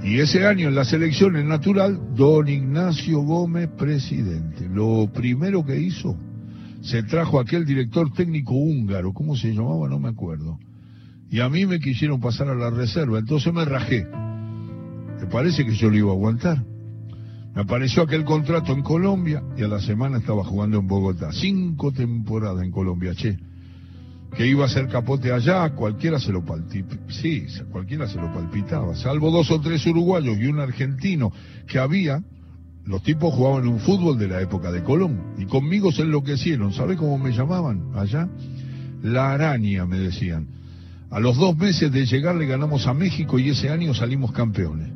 Y 0.03 0.19
ese 0.19 0.45
año 0.45 0.67
en 0.67 0.75
la 0.75 0.85
selección, 0.85 1.37
en 1.37 1.47
natural, 1.47 2.01
don 2.17 2.49
Ignacio 2.49 3.21
Gómez, 3.21 3.69
presidente. 3.79 4.69
Lo 4.69 5.09
primero 5.13 5.65
que 5.65 5.79
hizo, 5.79 6.17
se 6.81 7.05
trajo 7.05 7.39
aquel 7.39 7.65
director 7.65 8.13
técnico 8.13 8.55
húngaro, 8.55 9.13
¿cómo 9.13 9.37
se 9.37 9.55
llamaba? 9.55 9.89
No 9.89 10.01
me 10.01 10.09
acuerdo. 10.09 10.59
Y 11.31 11.39
a 11.39 11.49
mí 11.49 11.65
me 11.65 11.79
quisieron 11.79 12.21
pasar 12.21 12.49
a 12.49 12.57
la 12.57 12.71
reserva, 12.71 13.21
entonces 13.21 13.55
me 13.55 13.65
rajé. 13.65 14.05
¿Te 15.21 15.27
parece 15.27 15.65
que 15.65 15.75
yo 15.75 15.91
lo 15.91 15.97
iba 15.97 16.11
a 16.11 16.15
aguantar? 16.15 16.65
Me 17.55 17.63
apareció 17.63 18.03
aquel 18.03 18.25
contrato 18.25 18.73
en 18.73 18.83
Colombia 18.83 19.45
y 19.57 19.63
a 19.63 19.69
la 19.69 19.81
semana 19.81 20.19
estaba 20.19 20.43
jugando 20.43 20.81
en 20.81 20.89
Bogotá. 20.89 21.31
Cinco 21.31 21.93
temporadas 21.93 22.65
en 22.65 22.73
Colombia, 22.73 23.15
che 23.15 23.39
que 24.37 24.47
iba 24.47 24.65
a 24.65 24.69
ser 24.69 24.89
capote 24.89 25.33
allá, 25.33 25.71
cualquiera 25.71 26.19
se 26.19 26.33
lo 26.33 26.45
palpitaba, 26.45 27.03
sí, 27.09 27.47
cualquiera 27.71 28.09
se 28.09 28.17
lo 28.17 28.33
palpitaba, 28.33 28.95
salvo 28.95 29.31
dos 29.31 29.51
o 29.51 29.61
tres 29.61 29.85
uruguayos 29.87 30.39
y 30.39 30.47
un 30.47 30.59
argentino 30.59 31.33
que 31.67 31.79
había, 31.79 32.23
los 32.85 33.03
tipos 33.03 33.35
jugaban 33.35 33.69
un 33.69 33.79
fútbol 33.79 34.19
de 34.19 34.29
la 34.29 34.41
época 34.41 34.73
de 34.73 34.83
Colón, 34.83 35.35
y 35.39 35.45
conmigo 35.45 35.93
se 35.93 36.03
enloquecieron, 36.03 36.73
¿sabe 36.73 36.97
cómo 36.97 37.19
me 37.19 37.33
llamaban 37.33 37.91
allá? 37.95 38.29
La 39.03 39.33
araña, 39.33 39.85
me 39.85 39.99
decían. 39.99 40.47
A 41.11 41.21
los 41.21 41.37
dos 41.37 41.57
meses 41.57 41.93
de 41.93 42.07
llegar 42.07 42.37
le 42.37 42.47
ganamos 42.47 42.87
a 42.87 42.95
México 42.95 43.39
y 43.39 43.51
ese 43.51 43.69
año 43.69 43.93
salimos 43.93 44.33
campeones. 44.33 44.91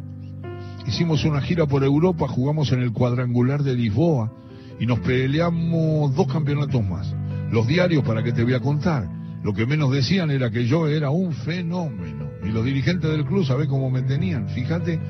Hicimos 0.86 1.24
una 1.24 1.42
gira 1.42 1.66
por 1.66 1.84
Europa, 1.84 2.26
jugamos 2.28 2.72
en 2.72 2.80
el 2.80 2.92
cuadrangular 2.92 3.62
de 3.62 3.74
Lisboa 3.74 4.32
y 4.78 4.86
nos 4.86 5.00
peleamos 5.00 6.14
dos 6.14 6.26
campeonatos 6.32 6.82
más. 6.82 7.12
Los 7.50 7.66
diarios, 7.66 8.02
¿para 8.04 8.22
qué 8.22 8.32
te 8.32 8.44
voy 8.44 8.54
a 8.54 8.60
contar? 8.60 9.08
Lo 9.42 9.52
que 9.54 9.66
menos 9.66 9.92
decían 9.92 10.30
era 10.30 10.50
que 10.50 10.66
yo 10.66 10.88
era 10.88 11.10
un 11.10 11.32
fenómeno. 11.32 12.30
Y 12.44 12.48
los 12.48 12.64
dirigentes 12.64 13.10
del 13.10 13.24
club, 13.24 13.44
¿sabés 13.44 13.68
cómo 13.68 13.90
me 13.90 14.02
tenían? 14.02 14.48
Fíjate, 14.48 15.00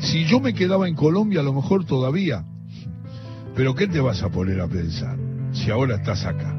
si 0.00 0.24
yo 0.24 0.40
me 0.40 0.54
quedaba 0.54 0.88
en 0.88 0.94
Colombia, 0.94 1.40
a 1.40 1.44
lo 1.44 1.52
mejor 1.52 1.84
todavía. 1.84 2.44
Pero 3.54 3.74
¿qué 3.74 3.86
te 3.86 4.00
vas 4.00 4.22
a 4.22 4.30
poner 4.30 4.60
a 4.60 4.68
pensar 4.68 5.18
si 5.52 5.70
ahora 5.70 5.96
estás 5.96 6.24
acá? 6.24 6.56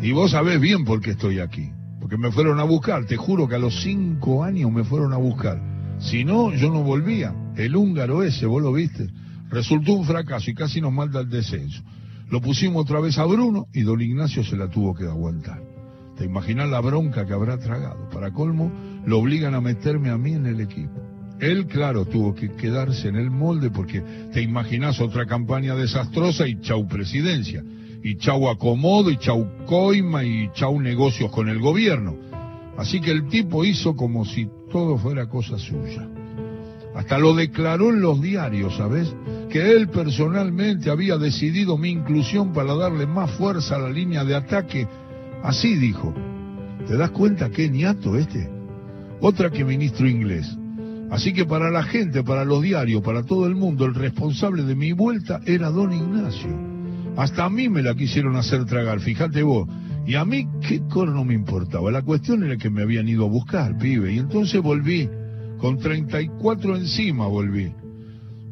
Y 0.00 0.12
vos 0.12 0.30
sabés 0.30 0.60
bien 0.60 0.84
por 0.84 1.00
qué 1.00 1.12
estoy 1.12 1.40
aquí. 1.40 1.70
Porque 2.00 2.16
me 2.16 2.30
fueron 2.30 2.60
a 2.60 2.64
buscar, 2.64 3.04
te 3.06 3.16
juro 3.16 3.48
que 3.48 3.56
a 3.56 3.58
los 3.58 3.82
cinco 3.82 4.44
años 4.44 4.70
me 4.70 4.84
fueron 4.84 5.12
a 5.12 5.16
buscar. 5.16 5.60
Si 5.98 6.24
no, 6.24 6.54
yo 6.54 6.70
no 6.70 6.82
volvía. 6.82 7.34
El 7.56 7.74
húngaro 7.74 8.22
ese, 8.22 8.46
vos 8.46 8.62
lo 8.62 8.72
viste, 8.72 9.08
resultó 9.48 9.94
un 9.94 10.04
fracaso 10.04 10.50
y 10.50 10.54
casi 10.54 10.80
nos 10.80 10.92
manda 10.92 11.20
el 11.20 11.28
descenso. 11.28 11.82
Lo 12.30 12.40
pusimos 12.40 12.82
otra 12.82 13.00
vez 13.00 13.18
a 13.18 13.24
Bruno 13.24 13.66
y 13.72 13.82
don 13.82 14.00
Ignacio 14.00 14.44
se 14.44 14.56
la 14.56 14.68
tuvo 14.68 14.94
que 14.94 15.04
aguantar. 15.04 15.65
¿Te 16.16 16.24
imaginas 16.24 16.68
la 16.70 16.80
bronca 16.80 17.26
que 17.26 17.34
habrá 17.34 17.58
tragado? 17.58 18.08
Para 18.08 18.32
colmo, 18.32 18.72
lo 19.04 19.18
obligan 19.18 19.54
a 19.54 19.60
meterme 19.60 20.08
a 20.08 20.16
mí 20.16 20.32
en 20.32 20.46
el 20.46 20.60
equipo. 20.60 21.02
Él, 21.40 21.66
claro, 21.66 22.06
tuvo 22.06 22.34
que 22.34 22.52
quedarse 22.52 23.08
en 23.08 23.16
el 23.16 23.30
molde 23.30 23.70
porque 23.70 24.00
te 24.32 24.40
imaginas 24.40 24.98
otra 25.00 25.26
campaña 25.26 25.74
desastrosa 25.74 26.48
y 26.48 26.58
chau 26.60 26.88
presidencia, 26.88 27.62
y 28.02 28.16
chau 28.16 28.48
acomodo, 28.48 29.10
y 29.10 29.18
chau 29.18 29.46
coima, 29.66 30.24
y 30.24 30.50
chau 30.54 30.80
negocios 30.80 31.30
con 31.30 31.50
el 31.50 31.58
gobierno. 31.58 32.16
Así 32.78 33.00
que 33.00 33.10
el 33.10 33.28
tipo 33.28 33.64
hizo 33.66 33.94
como 33.94 34.24
si 34.24 34.48
todo 34.72 34.96
fuera 34.96 35.28
cosa 35.28 35.58
suya. 35.58 36.08
Hasta 36.94 37.18
lo 37.18 37.34
declaró 37.34 37.90
en 37.90 38.00
los 38.00 38.22
diarios, 38.22 38.74
¿sabes? 38.76 39.14
Que 39.50 39.72
él 39.72 39.90
personalmente 39.90 40.90
había 40.90 41.18
decidido 41.18 41.76
mi 41.76 41.90
inclusión 41.90 42.54
para 42.54 42.74
darle 42.74 43.06
más 43.06 43.30
fuerza 43.32 43.76
a 43.76 43.80
la 43.80 43.90
línea 43.90 44.24
de 44.24 44.34
ataque 44.34 44.88
Así 45.46 45.76
dijo. 45.76 46.12
¿Te 46.88 46.96
das 46.96 47.12
cuenta 47.12 47.50
qué 47.50 47.70
niato 47.70 48.16
este? 48.16 48.50
Otra 49.20 49.48
que 49.48 49.64
ministro 49.64 50.08
inglés. 50.08 50.58
Así 51.08 51.32
que 51.32 51.44
para 51.44 51.70
la 51.70 51.84
gente, 51.84 52.24
para 52.24 52.44
los 52.44 52.62
diarios, 52.62 53.00
para 53.00 53.22
todo 53.22 53.46
el 53.46 53.54
mundo, 53.54 53.84
el 53.86 53.94
responsable 53.94 54.64
de 54.64 54.74
mi 54.74 54.92
vuelta 54.92 55.40
era 55.46 55.70
don 55.70 55.92
Ignacio. 55.92 56.50
Hasta 57.16 57.44
a 57.44 57.48
mí 57.48 57.68
me 57.68 57.80
la 57.80 57.94
quisieron 57.94 58.34
hacer 58.34 58.64
tragar, 58.64 58.98
fíjate 58.98 59.44
vos. 59.44 59.68
Y 60.04 60.16
a 60.16 60.24
mí, 60.24 60.48
qué 60.66 60.82
corno 60.88 61.24
me 61.24 61.34
importaba. 61.34 61.92
La 61.92 62.02
cuestión 62.02 62.42
era 62.42 62.56
que 62.56 62.68
me 62.68 62.82
habían 62.82 63.08
ido 63.08 63.26
a 63.26 63.28
buscar, 63.28 63.78
pibe. 63.78 64.14
Y 64.14 64.18
entonces 64.18 64.60
volví. 64.60 65.08
Con 65.58 65.78
34 65.78 66.76
encima 66.76 67.28
volví. 67.28 67.72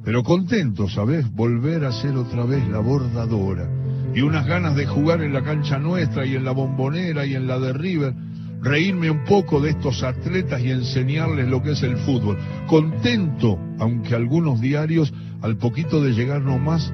Pero 0.04 0.22
contento, 0.22 0.88
¿sabes? 0.88 1.28
Volver 1.34 1.86
a 1.86 1.92
ser 1.92 2.16
otra 2.16 2.44
vez 2.44 2.66
la 2.68 2.78
bordadora 2.78 3.83
y 4.14 4.20
unas 4.22 4.46
ganas 4.46 4.76
de 4.76 4.86
jugar 4.86 5.22
en 5.22 5.32
la 5.32 5.42
cancha 5.42 5.78
nuestra 5.78 6.24
y 6.24 6.36
en 6.36 6.44
la 6.44 6.52
bombonera 6.52 7.26
y 7.26 7.34
en 7.34 7.46
la 7.46 7.58
de 7.58 7.72
River, 7.72 8.14
reírme 8.62 9.10
un 9.10 9.24
poco 9.24 9.60
de 9.60 9.70
estos 9.70 10.02
atletas 10.02 10.62
y 10.62 10.70
enseñarles 10.70 11.48
lo 11.48 11.62
que 11.62 11.72
es 11.72 11.82
el 11.82 11.96
fútbol. 11.98 12.38
Contento, 12.66 13.58
aunque 13.78 14.14
algunos 14.14 14.60
diarios, 14.60 15.12
al 15.42 15.56
poquito 15.56 16.00
de 16.02 16.12
llegar 16.12 16.42
nomás, 16.42 16.92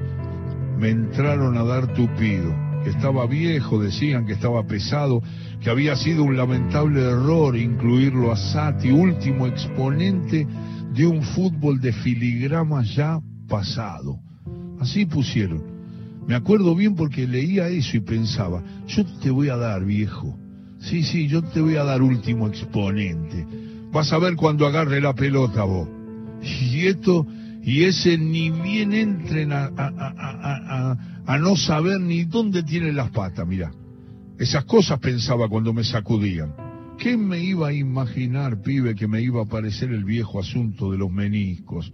me 0.77 0.89
entraron 0.89 1.57
a 1.57 1.63
dar 1.63 1.93
tupido, 1.93 2.53
que 2.83 2.89
estaba 2.89 3.27
viejo, 3.27 3.79
decían 3.79 4.25
que 4.25 4.33
estaba 4.33 4.65
pesado, 4.65 5.21
que 5.61 5.69
había 5.69 5.95
sido 5.95 6.23
un 6.23 6.35
lamentable 6.35 7.01
error 7.01 7.55
incluirlo 7.55 8.31
a 8.31 8.35
Sati, 8.35 8.91
último 8.91 9.45
exponente 9.45 10.47
de 10.91 11.05
un 11.05 11.21
fútbol 11.21 11.79
de 11.79 11.93
filigrama 11.93 12.83
ya 12.83 13.19
pasado. 13.47 14.19
Así 14.79 15.05
pusieron. 15.05 15.80
Me 16.27 16.35
acuerdo 16.35 16.75
bien 16.75 16.95
porque 16.95 17.27
leía 17.27 17.67
eso 17.67 17.97
y 17.97 18.01
pensaba, 18.01 18.63
yo 18.87 19.05
te 19.21 19.29
voy 19.29 19.49
a 19.49 19.57
dar, 19.57 19.83
viejo. 19.83 20.37
Sí, 20.79 21.03
sí, 21.03 21.27
yo 21.27 21.43
te 21.43 21.61
voy 21.61 21.75
a 21.75 21.83
dar 21.83 22.01
último 22.01 22.47
exponente. 22.47 23.45
Vas 23.91 24.11
a 24.13 24.19
ver 24.19 24.35
cuando 24.35 24.65
agarre 24.65 25.01
la 25.01 25.13
pelota 25.13 25.63
vos. 25.63 25.87
Y 26.41 26.87
esto, 26.87 27.27
y 27.63 27.83
ese 27.83 28.17
ni 28.17 28.49
bien 28.49 28.93
entren 28.93 29.51
a, 29.51 29.69
a, 31.25 31.37
no 31.37 31.55
saber 31.55 31.99
ni 31.99 32.23
dónde 32.23 32.63
tienen 32.63 32.95
las 32.95 33.11
patas, 33.11 33.47
mira. 33.47 33.71
Esas 34.39 34.65
cosas 34.65 34.99
pensaba 34.99 35.47
cuando 35.47 35.71
me 35.71 35.83
sacudían. 35.83 36.53
¿Qué 36.97 37.15
me 37.15 37.43
iba 37.43 37.67
a 37.67 37.73
imaginar, 37.73 38.61
pibe, 38.61 38.95
que 38.95 39.07
me 39.07 39.21
iba 39.21 39.41
a 39.41 39.45
aparecer 39.45 39.91
el 39.91 40.03
viejo 40.03 40.39
asunto 40.39 40.91
de 40.91 40.97
los 40.97 41.11
meniscos? 41.11 41.91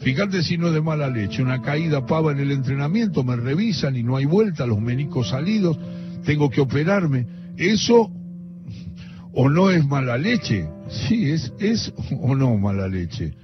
Fíjate 0.00 0.42
si 0.42 0.56
no 0.56 0.68
es 0.68 0.72
de 0.72 0.80
mala 0.80 1.08
leche, 1.08 1.42
una 1.42 1.60
caída 1.60 2.06
pava 2.06 2.32
en 2.32 2.40
el 2.40 2.52
entrenamiento, 2.52 3.22
me 3.22 3.36
revisan 3.36 3.96
y 3.96 4.02
no 4.02 4.16
hay 4.16 4.24
vuelta, 4.24 4.66
los 4.66 4.80
menicos 4.80 5.28
salidos, 5.28 5.78
tengo 6.24 6.48
que 6.48 6.62
operarme. 6.62 7.26
Eso 7.58 8.10
o 9.32 9.48
no 9.50 9.70
es 9.70 9.86
mala 9.86 10.16
leche, 10.16 10.66
sí, 10.88 11.30
es, 11.30 11.52
es 11.58 11.92
o 12.18 12.34
no 12.34 12.56
mala 12.56 12.88
leche, 12.88 13.34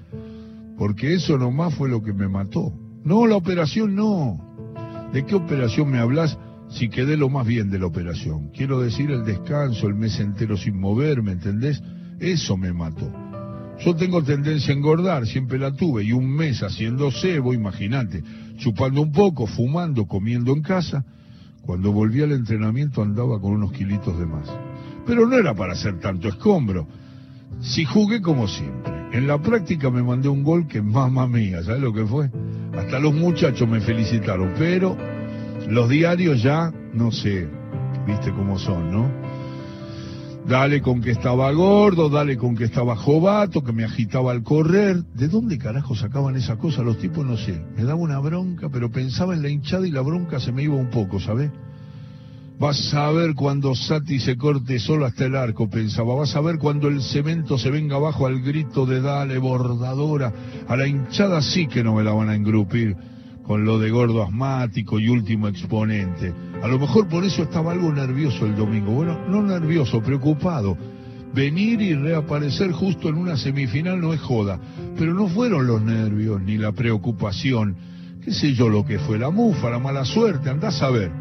porque 0.79 1.15
eso 1.15 1.37
nomás 1.37 1.75
fue 1.75 1.91
lo 1.91 2.03
que 2.03 2.15
me 2.15 2.27
mató. 2.27 2.73
No, 3.05 3.27
la 3.27 3.37
operación 3.37 3.95
no. 3.95 4.41
¿De 5.13 5.25
qué 5.27 5.35
operación 5.35 5.91
me 5.91 5.99
hablas 5.99 6.39
si 6.69 6.89
quedé 6.89 7.19
lo 7.19 7.29
más 7.29 7.47
bien 7.47 7.71
de 7.71 7.79
la 7.79 7.87
operación? 7.87 8.49
Quiero 8.49 8.81
decir 8.81 9.11
el 9.11 9.25
descanso, 9.25 9.87
el 9.87 9.95
mes 9.95 10.19
entero 10.19 10.57
sin 10.57 10.81
moverme, 10.81 11.33
¿entendés? 11.33 11.83
Eso 12.19 12.57
me 12.57 12.73
mató. 12.73 13.26
Yo 13.79 13.95
tengo 13.95 14.23
tendencia 14.23 14.73
a 14.73 14.77
engordar, 14.77 15.27
siempre 15.27 15.59
la 15.59 15.73
tuve, 15.73 16.05
y 16.05 16.13
un 16.13 16.29
mes 16.29 16.63
haciendo 16.63 17.11
cebo, 17.11 17.53
imagínate, 17.53 18.23
chupando 18.57 19.03
un 19.03 19.13
poco, 19.13 19.47
fumando, 19.47 20.07
comiendo 20.07 20.53
en 20.53 20.63
casa, 20.63 21.05
cuando 21.63 21.93
volví 21.93 22.23
al 22.23 22.33
entrenamiento 22.33 23.03
andaba 23.03 23.41
con 23.41 23.53
unos 23.53 23.73
kilitos 23.73 24.19
de 24.19 24.27
más. 24.27 24.49
Pero 25.05 25.27
no 25.27 25.37
era 25.37 25.55
para 25.55 25.75
hacer 25.75 25.99
tanto 26.01 26.29
escombro. 26.29 26.87
Si 27.61 27.85
jugué 27.85 28.21
como 28.21 28.49
siempre. 28.49 28.95
En 29.13 29.27
la 29.27 29.41
práctica 29.41 29.91
me 29.91 30.03
mandé 30.03 30.29
un 30.29 30.43
gol 30.43 30.67
que 30.67 30.83
mamá 30.83 31.27
mía, 31.27 31.63
¿sabes 31.63 31.81
lo 31.81 31.93
que 31.93 32.05
fue? 32.05 32.31
Hasta 32.77 32.99
los 32.99 33.15
muchachos 33.15 33.69
me 33.69 33.81
felicitaron, 33.81 34.53
pero 34.59 34.97
los 35.69 35.89
diarios 35.89 36.43
ya, 36.43 36.73
no 36.93 37.11
sé, 37.11 37.49
viste 38.07 38.33
cómo 38.33 38.59
son, 38.59 38.91
¿no? 38.91 39.26
Dale 40.49 40.81
con 40.81 41.03
que 41.03 41.11
estaba 41.11 41.51
gordo, 41.51 42.09
dale 42.09 42.37
con 42.37 42.55
que 42.55 42.65
estaba 42.65 42.95
jovato, 42.95 43.65
que 43.65 43.73
me 43.73 43.83
agitaba 43.83 44.31
al 44.31 44.45
correr. 44.45 45.03
¿De 45.15 45.27
dónde 45.27 45.59
carajo 45.59 45.97
sacaban 45.97 46.37
esa 46.37 46.57
cosa 46.57 46.83
los 46.83 46.99
tipos? 46.99 47.27
No 47.27 47.37
sé. 47.37 47.61
Me 47.77 47.83
daba 47.83 47.97
una 47.97 48.21
bronca, 48.21 48.69
pero 48.69 48.89
pensaba 48.89 49.35
en 49.35 49.43
la 49.43 49.49
hinchada 49.49 49.89
y 49.89 49.91
la 49.91 50.03
bronca 50.03 50.39
se 50.39 50.53
me 50.53 50.63
iba 50.63 50.77
un 50.77 50.89
poco, 50.89 51.19
¿sabes? 51.19 51.51
Vas 52.61 52.95
a 52.95 53.11
ver 53.11 53.35
cuando 53.35 53.75
Sati 53.75 54.21
se 54.21 54.37
corte 54.37 54.79
solo 54.79 55.05
hasta 55.05 55.25
el 55.25 55.35
arco, 55.35 55.69
pensaba. 55.69 56.15
Vas 56.15 56.37
a 56.37 56.41
ver 56.41 56.59
cuando 56.59 56.87
el 56.87 57.03
cemento 57.03 57.59
se 57.59 57.71
venga 57.71 57.97
abajo 57.97 58.27
al 58.27 58.41
grito 58.41 58.87
de 58.87 59.01
dale, 59.01 59.39
bordadora. 59.39 60.33
A 60.69 60.77
la 60.77 60.87
hinchada 60.87 61.43
sí 61.43 61.67
que 61.67 61.83
no 61.83 61.97
me 61.97 62.05
la 62.05 62.13
van 62.13 62.29
a 62.29 62.37
engrupir 62.37 62.97
con 63.47 63.65
lo 63.65 63.79
de 63.79 63.91
gordo 63.91 64.23
asmático 64.23 64.99
y 64.99 65.09
último 65.09 65.49
exponente. 65.49 66.35
A 66.63 66.69
lo 66.69 66.79
mejor 66.79 67.09
por 67.09 67.25
eso 67.25 67.45
estaba 67.45 67.73
algo 67.73 67.93
nervioso 67.93 68.45
el 68.45 68.57
domingo. 68.57 68.93
Bueno, 68.93 69.19
no 69.29 69.43
nervioso, 69.43 70.03
preocupado. 70.03 70.77
Venir 71.33 71.81
y 71.81 71.95
reaparecer 71.95 72.73
justo 72.73 73.09
en 73.09 73.17
una 73.17 73.37
semifinal 73.37 74.01
no 74.01 74.13
es 74.13 74.21
joda. 74.21 74.59
Pero 74.99 75.15
no 75.15 75.29
fueron 75.29 75.67
los 75.67 75.81
nervios 75.81 76.43
ni 76.43 76.57
la 76.57 76.73
preocupación. 76.73 77.77
¿Qué 78.25 78.33
sé 78.33 78.55
yo 78.55 78.69
lo 78.69 78.85
que 78.85 78.99
fue? 78.99 79.19
La 79.19 79.31
mufa, 79.31 79.71
la 79.71 79.79
mala 79.79 80.05
suerte, 80.05 80.51
andás 80.51 80.83
a 80.83 80.91
ver. 80.91 81.13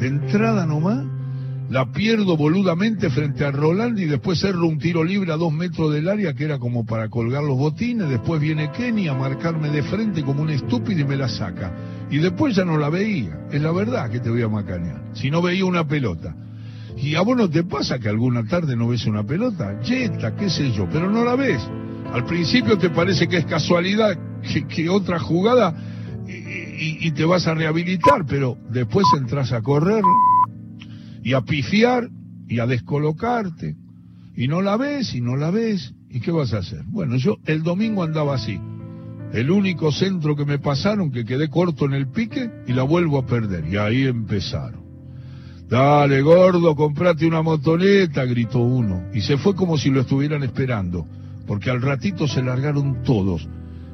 De 0.00 0.08
entrada 0.08 0.66
nomás 0.66 1.04
la 1.70 1.86
pierdo 1.92 2.36
boludamente 2.36 3.10
frente 3.10 3.44
a 3.44 3.52
Roland 3.52 3.96
y 3.96 4.06
después 4.06 4.40
cerro 4.40 4.66
un 4.66 4.80
tiro 4.80 5.04
libre 5.04 5.32
a 5.32 5.36
dos 5.36 5.52
metros 5.52 5.94
del 5.94 6.08
área 6.08 6.34
que 6.34 6.44
era 6.44 6.58
como 6.58 6.84
para 6.84 7.08
colgar 7.08 7.44
los 7.44 7.56
botines, 7.56 8.08
después 8.08 8.40
viene 8.40 8.72
Kenny 8.72 9.06
a 9.06 9.14
marcarme 9.14 9.70
de 9.70 9.84
frente 9.84 10.24
como 10.24 10.42
un 10.42 10.50
estúpido 10.50 11.00
y 11.00 11.04
me 11.04 11.16
la 11.16 11.28
saca. 11.28 11.72
Y 12.10 12.18
después 12.18 12.56
ya 12.56 12.64
no 12.64 12.76
la 12.76 12.90
veía, 12.90 13.46
es 13.52 13.62
la 13.62 13.70
verdad 13.70 14.10
que 14.10 14.18
te 14.18 14.28
voy 14.28 14.42
a 14.42 14.48
macanear, 14.48 15.00
si 15.14 15.30
no 15.30 15.40
veía 15.40 15.64
una 15.64 15.86
pelota. 15.86 16.34
Y 16.96 17.14
a 17.14 17.20
vos 17.20 17.36
no 17.36 17.48
te 17.48 17.62
pasa 17.62 18.00
que 18.00 18.08
alguna 18.08 18.44
tarde 18.44 18.74
no 18.74 18.88
ves 18.88 19.06
una 19.06 19.22
pelota, 19.22 19.80
yeta, 19.80 20.34
qué 20.34 20.50
sé 20.50 20.72
yo, 20.72 20.88
pero 20.90 21.08
no 21.08 21.24
la 21.24 21.36
ves. 21.36 21.62
Al 22.12 22.24
principio 22.24 22.78
te 22.78 22.90
parece 22.90 23.28
que 23.28 23.36
es 23.36 23.44
casualidad 23.44 24.18
que, 24.68 24.88
otra 24.88 25.20
jugada 25.20 25.72
y, 26.26 27.06
y 27.06 27.12
te 27.12 27.24
vas 27.24 27.46
a 27.46 27.54
rehabilitar, 27.54 28.26
pero 28.26 28.58
después 28.70 29.06
entras 29.16 29.52
a 29.52 29.62
correr 29.62 30.02
y 31.22 31.34
a 31.34 31.42
pifiar 31.42 32.08
y 32.48 32.58
a 32.58 32.66
descolocarte. 32.66 33.76
Y 34.36 34.48
no 34.48 34.62
la 34.62 34.76
ves 34.76 35.14
y 35.14 35.20
no 35.20 35.36
la 35.36 35.50
ves. 35.50 35.92
¿Y 36.08 36.20
qué 36.20 36.32
vas 36.32 36.52
a 36.52 36.58
hacer? 36.58 36.82
Bueno, 36.86 37.16
yo 37.16 37.36
el 37.46 37.62
domingo 37.62 38.02
andaba 38.02 38.34
así. 38.34 38.58
El 39.32 39.50
único 39.50 39.92
centro 39.92 40.34
que 40.34 40.44
me 40.44 40.58
pasaron, 40.58 41.12
que 41.12 41.24
quedé 41.24 41.48
corto 41.48 41.84
en 41.84 41.92
el 41.92 42.08
pique 42.08 42.50
y 42.66 42.72
la 42.72 42.82
vuelvo 42.82 43.18
a 43.18 43.26
perder. 43.26 43.64
Y 43.68 43.76
ahí 43.76 44.04
empezaron. 44.04 44.80
Dale, 45.68 46.20
gordo, 46.20 46.74
comprate 46.74 47.26
una 47.26 47.42
motoneta, 47.42 48.24
gritó 48.24 48.58
uno. 48.58 49.04
Y 49.14 49.20
se 49.20 49.38
fue 49.38 49.54
como 49.54 49.78
si 49.78 49.88
lo 49.90 50.00
estuvieran 50.00 50.42
esperando, 50.42 51.06
porque 51.46 51.70
al 51.70 51.80
ratito 51.80 52.26
se 52.26 52.42
largaron 52.42 53.04
todos. 53.04 53.48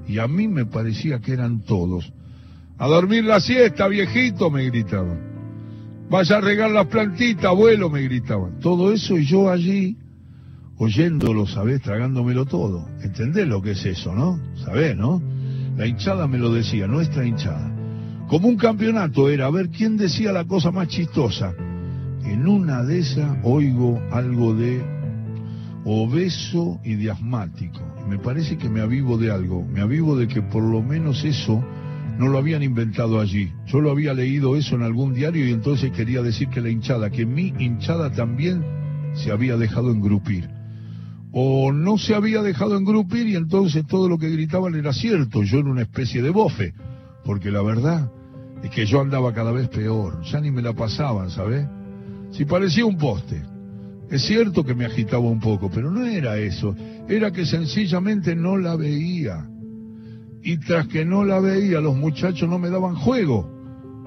Y 0.09 0.19
a 0.19 0.27
mí 0.27 0.49
me 0.49 0.65
parecía 0.65 1.19
que 1.19 1.33
eran 1.33 1.61
todos. 1.61 2.11
A 2.79 2.87
dormir 2.87 3.25
la 3.25 3.41
siesta, 3.41 3.89
viejito, 3.89 4.51
me 4.51 4.65
gritaban. 4.65 5.36
Vaya 6.09 6.37
a 6.37 6.41
regar 6.41 6.71
las 6.71 6.87
plantitas, 6.87 7.47
abuelo, 7.47 7.91
me 7.91 8.03
gritaban. 8.03 8.61
Todo 8.61 8.93
eso 8.93 9.19
y 9.19 9.25
yo 9.25 9.51
allí, 9.51 9.97
oyéndolo, 10.79 11.47
¿sabés? 11.47 11.83
Tragándomelo 11.83 12.45
todo. 12.47 12.89
¿Entendés 13.03 13.49
lo 13.49 13.61
que 13.61 13.73
es 13.73 13.85
eso, 13.85 14.15
no? 14.15 14.39
¿Sabés, 14.65 14.97
no? 14.97 15.21
La 15.77 15.87
hinchada 15.87 16.29
me 16.29 16.39
lo 16.39 16.53
decía, 16.53 16.87
nuestra 16.87 17.27
hinchada. 17.27 17.73
Como 18.29 18.49
un 18.49 18.57
campeonato 18.57 19.29
era, 19.29 19.47
a 19.47 19.51
ver 19.51 19.69
quién 19.71 19.97
decía 19.97 20.33
la 20.33 20.45
cosa 20.45 20.71
más 20.71 20.89
chistosa. 20.89 21.55
En 22.25 22.47
una 22.47 22.83
de 22.83 22.99
esas 23.01 23.39
oigo 23.43 24.01
algo 24.11 24.55
de 24.55 24.83
obeso 25.85 26.81
y 26.85 26.95
de 26.95 27.11
asmático. 27.11 27.81
Y 28.05 28.11
me 28.11 28.19
parece 28.19 28.57
que 28.57 28.69
me 28.69 28.81
avivo 28.81 29.19
de 29.19 29.31
algo. 29.31 29.65
Me 29.65 29.81
avivo 29.81 30.17
de 30.17 30.29
que 30.29 30.43
por 30.43 30.63
lo 30.63 30.83
menos 30.83 31.25
eso 31.25 31.65
no 32.19 32.29
lo 32.29 32.39
habían 32.39 32.63
inventado 32.63 33.21
allí. 33.21 33.53
Yo 33.67 33.81
lo 33.81 33.91
había 33.91 34.15
leído 34.15 34.57
eso 34.57 34.75
en 34.75 34.83
algún 34.83 35.13
diario 35.13 35.47
y 35.47 35.53
entonces 35.53 35.93
quería 35.93 36.23
decir 36.23 36.49
que 36.49 36.61
la 36.61 36.71
hinchada, 36.71 37.11
que 37.11 37.27
mi 37.27 37.53
hinchada 37.59 38.11
también 38.13 38.65
se 39.15 39.31
había 39.31 39.57
dejado 39.57 39.91
engrupir. 39.91 40.49
O 41.33 41.73
no 41.73 41.99
se 41.99 42.15
había 42.15 42.43
dejado 42.43 42.77
engrupir 42.77 43.29
y 43.29 43.37
entonces 43.37 43.87
todo 43.87 44.09
lo 44.09 44.19
que 44.19 44.31
gritaban 44.31 44.75
era 44.75 44.93
cierto. 44.93 45.43
Yo 45.43 45.59
era 45.59 45.69
una 45.69 45.83
especie 45.83 46.23
de 46.23 46.31
bofe. 46.31 46.73
Porque 47.25 47.51
la 47.51 47.61
verdad 47.61 48.11
es 48.63 48.71
que 48.71 48.87
yo 48.87 49.03
andaba 49.03 49.35
cada 49.35 49.53
vez 49.53 49.69
peor. 49.69 50.23
Ya 50.23 50.41
ni 50.41 50.51
me 50.51 50.63
la 50.63 50.73
pasaban, 50.73 51.31
¿sabes? 51.31 51.67
Si 52.31 52.47
parecía 52.47 52.87
un 52.87 52.97
poste. 52.97 53.43
Es 54.11 54.23
cierto 54.23 54.65
que 54.65 54.75
me 54.75 54.87
agitaba 54.87 55.25
un 55.25 55.41
poco, 55.41 55.69
pero 55.69 55.91
no 55.91 56.07
era 56.07 56.39
eso. 56.39 56.75
Era 57.09 57.33
que 57.33 57.45
sencillamente 57.45 58.35
no 58.35 58.57
la 58.57 58.77
veía 58.77 59.47
y 60.47 60.59
tras 60.59 60.87
que 60.87 61.05
no 61.05 61.25
la 61.25 61.41
veía 61.41 61.81
los 61.81 61.97
muchachos 61.97 62.49
no 62.49 62.57
me 62.57 62.71
daban 62.71 62.95
juego. 62.95 63.51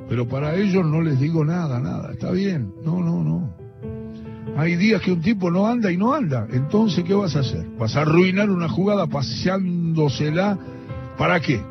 Pero 0.08 0.26
para 0.26 0.56
ellos 0.56 0.86
no 0.86 1.02
les 1.02 1.20
digo 1.20 1.44
nada, 1.44 1.82
nada, 1.82 2.14
está 2.14 2.32
bien. 2.32 2.72
No, 2.82 3.02
no, 3.04 3.22
no. 3.26 3.54
Hay 4.56 4.78
días 4.78 5.02
que 5.02 5.12
un 5.12 5.20
tipo 5.20 5.52
no 5.52 5.68
anda 5.68 5.92
y 5.92 5.98
no 5.98 6.14
anda. 6.14 6.48
Entonces, 6.54 7.04
¿qué 7.04 7.14
vas 7.14 7.36
a 7.36 7.42
hacer? 7.42 7.68
¿Vas 7.78 7.94
a 7.98 8.04
arruinar 8.04 8.50
una 8.50 8.70
jugada 8.70 9.06
paseándosela? 9.08 10.58
¿Para 11.18 11.42
qué? 11.42 11.62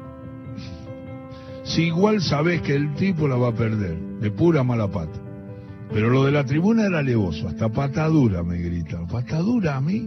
Si 1.65 1.85
igual 1.85 2.21
sabes 2.21 2.61
que 2.61 2.77
el 2.77 2.95
tipo 2.95 3.27
la 3.27 3.37
va 3.37 3.49
a 3.49 3.55
perder, 3.55 3.99
de 4.21 4.31
pura 4.31 4.65
mala 4.65 4.89
pata. 4.89 5.19
Pero 5.95 6.11
lo 6.11 6.25
de 6.25 6.33
la 6.33 6.45
tribuna 6.45 6.85
era 6.85 6.99
alevoso, 6.99 7.49
hasta 7.49 7.71
patadura 7.71 8.43
me 8.43 8.59
gritaron. 8.59 9.07
¿Patadura 9.07 9.77
a 9.77 9.81
mí? 9.81 10.07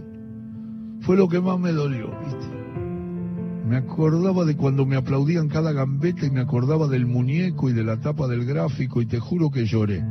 Fue 1.00 1.16
lo 1.16 1.28
que 1.28 1.40
más 1.40 1.58
me 1.58 1.72
dolió, 1.72 2.16
¿viste? 2.24 2.62
Me 3.66 3.76
acordaba 3.76 4.44
de 4.44 4.56
cuando 4.56 4.84
me 4.84 4.96
aplaudían 4.96 5.48
cada 5.48 5.72
gambeta 5.72 6.26
y 6.26 6.30
me 6.30 6.40
acordaba 6.40 6.88
del 6.88 7.06
muñeco 7.06 7.70
y 7.70 7.72
de 7.72 7.84
la 7.84 8.00
tapa 8.00 8.26
del 8.26 8.44
gráfico 8.44 9.00
y 9.00 9.06
te 9.06 9.20
juro 9.20 9.50
que 9.50 9.66
lloré. 9.66 10.02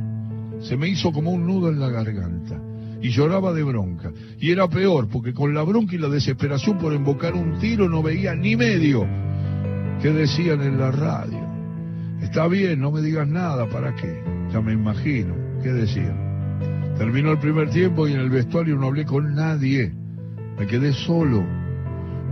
Se 0.60 0.76
me 0.76 0.88
hizo 0.88 1.12
como 1.12 1.32
un 1.32 1.46
nudo 1.46 1.68
en 1.68 1.78
la 1.78 1.90
garganta 1.90 2.60
y 3.02 3.10
lloraba 3.10 3.52
de 3.52 3.62
bronca. 3.62 4.10
Y 4.38 4.52
era 4.52 4.68
peor, 4.68 5.08
porque 5.08 5.34
con 5.34 5.52
la 5.52 5.62
bronca 5.64 5.94
y 5.94 5.98
la 5.98 6.08
desesperación 6.08 6.78
por 6.78 6.94
invocar 6.94 7.34
un 7.34 7.58
tiro 7.58 7.88
no 7.88 8.02
veía 8.02 8.34
ni 8.34 8.56
medio. 8.56 9.06
¿Qué 10.00 10.12
decían 10.12 10.62
en 10.62 10.78
la 10.78 10.90
radio? 10.90 11.40
Está 12.22 12.48
bien, 12.48 12.80
no 12.80 12.90
me 12.90 13.02
digas 13.02 13.28
nada, 13.28 13.68
¿para 13.68 13.94
qué? 13.94 14.22
Ya 14.52 14.60
me 14.60 14.72
imagino. 14.72 15.34
¿Qué 15.62 15.72
decían? 15.72 16.94
Terminó 16.96 17.32
el 17.32 17.38
primer 17.38 17.70
tiempo 17.70 18.06
y 18.08 18.12
en 18.12 18.20
el 18.20 18.30
vestuario 18.30 18.76
no 18.76 18.86
hablé 18.86 19.04
con 19.04 19.34
nadie. 19.34 19.92
Me 20.58 20.66
quedé 20.66 20.92
solo 20.92 21.44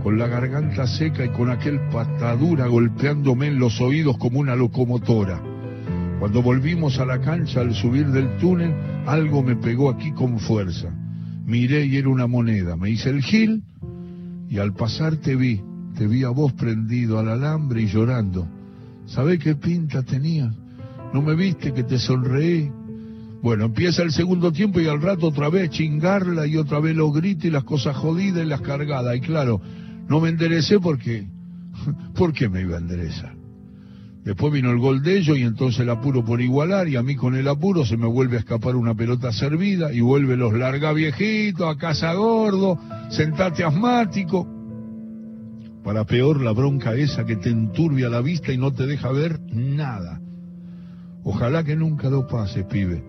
con 0.03 0.17
la 0.17 0.27
garganta 0.27 0.87
seca 0.87 1.25
y 1.25 1.29
con 1.29 1.49
aquel 1.49 1.79
patadura 1.91 2.67
golpeándome 2.67 3.47
en 3.47 3.59
los 3.59 3.79
oídos 3.81 4.17
como 4.17 4.39
una 4.39 4.55
locomotora. 4.55 5.41
Cuando 6.19 6.41
volvimos 6.41 6.99
a 6.99 7.05
la 7.05 7.19
cancha 7.19 7.61
al 7.61 7.73
subir 7.73 8.07
del 8.07 8.37
túnel, 8.37 8.73
algo 9.05 9.43
me 9.43 9.55
pegó 9.55 9.89
aquí 9.89 10.11
con 10.11 10.39
fuerza. 10.39 10.89
Miré 11.45 11.85
y 11.85 11.97
era 11.97 12.09
una 12.09 12.27
moneda. 12.27 12.75
Me 12.75 12.89
hice 12.89 13.09
el 13.09 13.21
gil 13.21 13.63
y 14.49 14.57
al 14.57 14.73
pasar 14.73 15.17
te 15.17 15.35
vi, 15.35 15.61
te 15.97 16.07
vi 16.07 16.23
a 16.23 16.29
vos 16.29 16.53
prendido 16.53 17.19
al 17.19 17.29
alambre 17.29 17.81
y 17.81 17.87
llorando. 17.87 18.47
¿Sabés 19.05 19.39
qué 19.39 19.55
pinta 19.55 20.03
tenías? 20.03 20.53
¿No 21.13 21.21
me 21.21 21.35
viste 21.35 21.73
que 21.73 21.83
te 21.83 21.97
sonreí? 21.97 22.71
Bueno, 23.41 23.65
empieza 23.65 24.03
el 24.03 24.11
segundo 24.11 24.51
tiempo 24.51 24.79
y 24.79 24.87
al 24.87 25.01
rato 25.01 25.27
otra 25.27 25.49
vez 25.49 25.71
chingarla 25.71 26.45
y 26.45 26.57
otra 26.57 26.79
vez 26.79 26.95
los 26.95 27.11
gritos 27.11 27.45
y 27.45 27.49
las 27.49 27.63
cosas 27.63 27.95
jodidas 27.97 28.45
y 28.45 28.47
las 28.47 28.61
cargadas. 28.61 29.15
Y 29.15 29.21
claro, 29.21 29.59
no 30.11 30.19
me 30.19 30.27
enderecé 30.27 30.77
porque, 30.77 31.25
¿por 32.15 32.33
qué 32.33 32.49
me 32.49 32.59
iba 32.59 32.75
a 32.75 32.79
enderezar? 32.79 33.33
Después 34.25 34.51
vino 34.51 34.69
el 34.69 34.77
gol 34.77 35.01
de 35.01 35.17
ellos 35.17 35.37
y 35.37 35.43
entonces 35.43 35.79
el 35.79 35.89
apuro 35.89 36.25
por 36.25 36.41
igualar 36.41 36.89
y 36.89 36.97
a 36.97 37.01
mí 37.01 37.15
con 37.15 37.33
el 37.33 37.47
apuro 37.47 37.85
se 37.85 37.95
me 37.95 38.07
vuelve 38.07 38.35
a 38.35 38.41
escapar 38.41 38.75
una 38.75 38.93
pelota 38.93 39.31
servida 39.31 39.93
y 39.93 40.01
vuelve 40.01 40.35
los 40.35 40.53
larga 40.53 40.91
viejitos, 40.91 41.65
a 41.65 41.77
casa 41.77 42.13
gordo, 42.13 42.77
sentate 43.09 43.63
asmático. 43.63 44.45
Para 45.81 46.03
peor 46.03 46.41
la 46.41 46.51
bronca 46.51 46.93
esa 46.93 47.25
que 47.25 47.37
te 47.37 47.49
enturbia 47.49 48.09
la 48.09 48.19
vista 48.19 48.51
y 48.51 48.57
no 48.57 48.73
te 48.73 48.87
deja 48.87 49.13
ver 49.13 49.39
nada. 49.53 50.19
Ojalá 51.23 51.63
que 51.63 51.77
nunca 51.77 52.09
lo 52.09 52.27
pase, 52.27 52.65
pibe. 52.65 53.01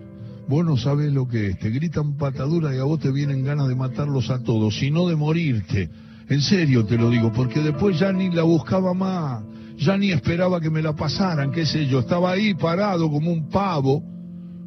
Vos 0.48 0.64
no 0.64 0.76
sabes 0.76 1.12
lo 1.12 1.26
que 1.26 1.48
es, 1.48 1.58
te 1.58 1.70
gritan 1.70 2.16
patadura 2.16 2.74
y 2.76 2.78
a 2.78 2.84
vos 2.84 3.00
te 3.00 3.10
vienen 3.10 3.44
ganas 3.44 3.66
de 3.66 3.74
matarlos 3.74 4.30
a 4.30 4.38
todos, 4.44 4.78
sino 4.78 5.08
de 5.08 5.16
morirte. 5.16 5.90
En 6.28 6.40
serio 6.40 6.84
te 6.84 6.96
lo 6.96 7.10
digo, 7.10 7.32
porque 7.32 7.60
después 7.60 7.98
ya 7.98 8.12
ni 8.12 8.30
la 8.30 8.42
buscaba 8.42 8.94
más, 8.94 9.42
ya 9.76 9.96
ni 9.96 10.12
esperaba 10.12 10.60
que 10.60 10.70
me 10.70 10.82
la 10.82 10.94
pasaran, 10.94 11.50
qué 11.50 11.66
sé 11.66 11.86
yo, 11.86 12.00
estaba 12.00 12.32
ahí 12.32 12.54
parado 12.54 13.10
como 13.10 13.30
un 13.30 13.48
pavo, 13.48 14.02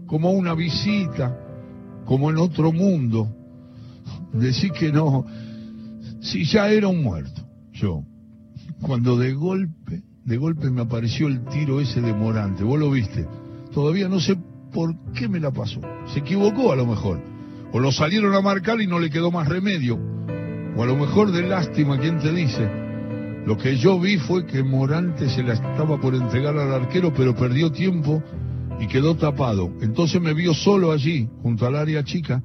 como 0.06 0.32
una 0.32 0.54
visita, 0.54 1.38
como 2.06 2.30
en 2.30 2.38
otro 2.38 2.72
mundo. 2.72 3.30
Decir 4.34 4.72
que 4.72 4.92
no, 4.92 5.26
si 6.22 6.46
ya 6.46 6.70
era 6.70 6.88
un 6.88 7.02
muerto, 7.02 7.48
yo. 7.72 8.04
Cuando 8.82 9.18
de 9.18 9.34
golpe, 9.34 10.04
de 10.26 10.38
golpe 10.38 10.70
me 10.70 10.82
apareció 10.82 11.28
el 11.28 11.46
tiro 11.46 11.80
ese 11.80 12.02
de 12.02 12.14
Morante, 12.14 12.64
vos 12.64 12.80
lo 12.80 12.92
viste. 12.92 13.26
Todavía 13.74 14.10
no 14.10 14.20
sé 14.20 14.38
por 14.74 14.94
qué 15.14 15.30
me 15.30 15.40
la 15.40 15.52
pasó. 15.52 15.80
Se 16.14 16.20
equivocó 16.20 16.74
a 16.74 16.76
lo 16.76 16.86
mejor. 16.86 17.22
O 17.72 17.80
lo 17.80 17.92
salieron 17.92 18.34
a 18.36 18.42
marcar 18.42 18.80
y 18.82 18.88
no 18.88 19.00
le 19.00 19.10
quedó 19.10 19.32
más 19.32 19.48
remedio 19.48 19.98
o 20.76 20.84
a 20.84 20.86
lo 20.86 20.96
mejor 20.96 21.32
de 21.32 21.44
lástima, 21.44 21.98
¿quién 21.98 22.20
te 22.20 22.32
dice? 22.32 22.70
Lo 23.46 23.58
que 23.58 23.78
yo 23.78 24.00
vi 24.00 24.18
fue 24.18 24.46
que 24.46 24.64
Morante 24.64 25.30
se 25.30 25.44
la 25.44 25.54
estaba 25.54 26.00
por 26.00 26.16
entregar 26.16 26.58
al 26.58 26.74
arquero, 26.74 27.14
pero 27.14 27.36
perdió 27.36 27.72
tiempo 27.72 28.22
y 28.80 28.88
quedó 28.88 29.16
tapado. 29.16 29.72
Entonces 29.82 30.22
me 30.22 30.34
vio 30.34 30.54
solo 30.54 30.92
allí, 30.92 31.30
junto 31.42 31.66
al 31.66 31.76
área 31.76 32.04
chica, 32.04 32.44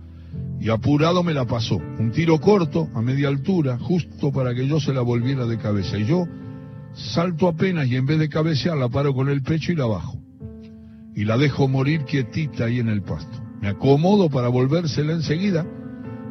y 0.61 0.69
apurado 0.69 1.23
me 1.23 1.35
la 1.35 1.47
pasó. 1.47 1.77
Un 1.77 2.12
tiro 2.12 2.38
corto, 2.38 2.88
a 2.95 3.01
media 3.01 3.29
altura, 3.29 3.79
justo 3.79 4.31
para 4.31 4.55
que 4.55 4.69
yo 4.69 4.79
se 4.79 4.93
la 4.93 5.01
volviera 5.01 5.47
de 5.47 5.59
cabeza. 5.59 5.99
Y 5.99 6.05
yo 6.05 6.27
salto 6.93 7.49
apenas 7.49 7.88
y 7.88 7.97
en 7.97 8.07
vez 8.07 8.19
de 8.19 8.29
cabecear 8.29 8.77
la 8.77 8.88
paro 8.88 9.14
con 9.14 9.29
el 9.29 9.43
pecho 9.43 9.73
y 9.73 9.77
la 9.77 9.87
bajo. 9.87 10.19
Y 11.16 11.25
la 11.25 11.38
dejo 11.38 11.66
morir 11.66 12.05
quietita 12.05 12.66
ahí 12.66 12.79
en 12.79 12.88
el 12.88 13.03
pasto. 13.03 13.43
Me 13.61 13.69
acomodo 13.69 14.29
para 14.29 14.49
volvérsela 14.49 15.12
enseguida 15.14 15.66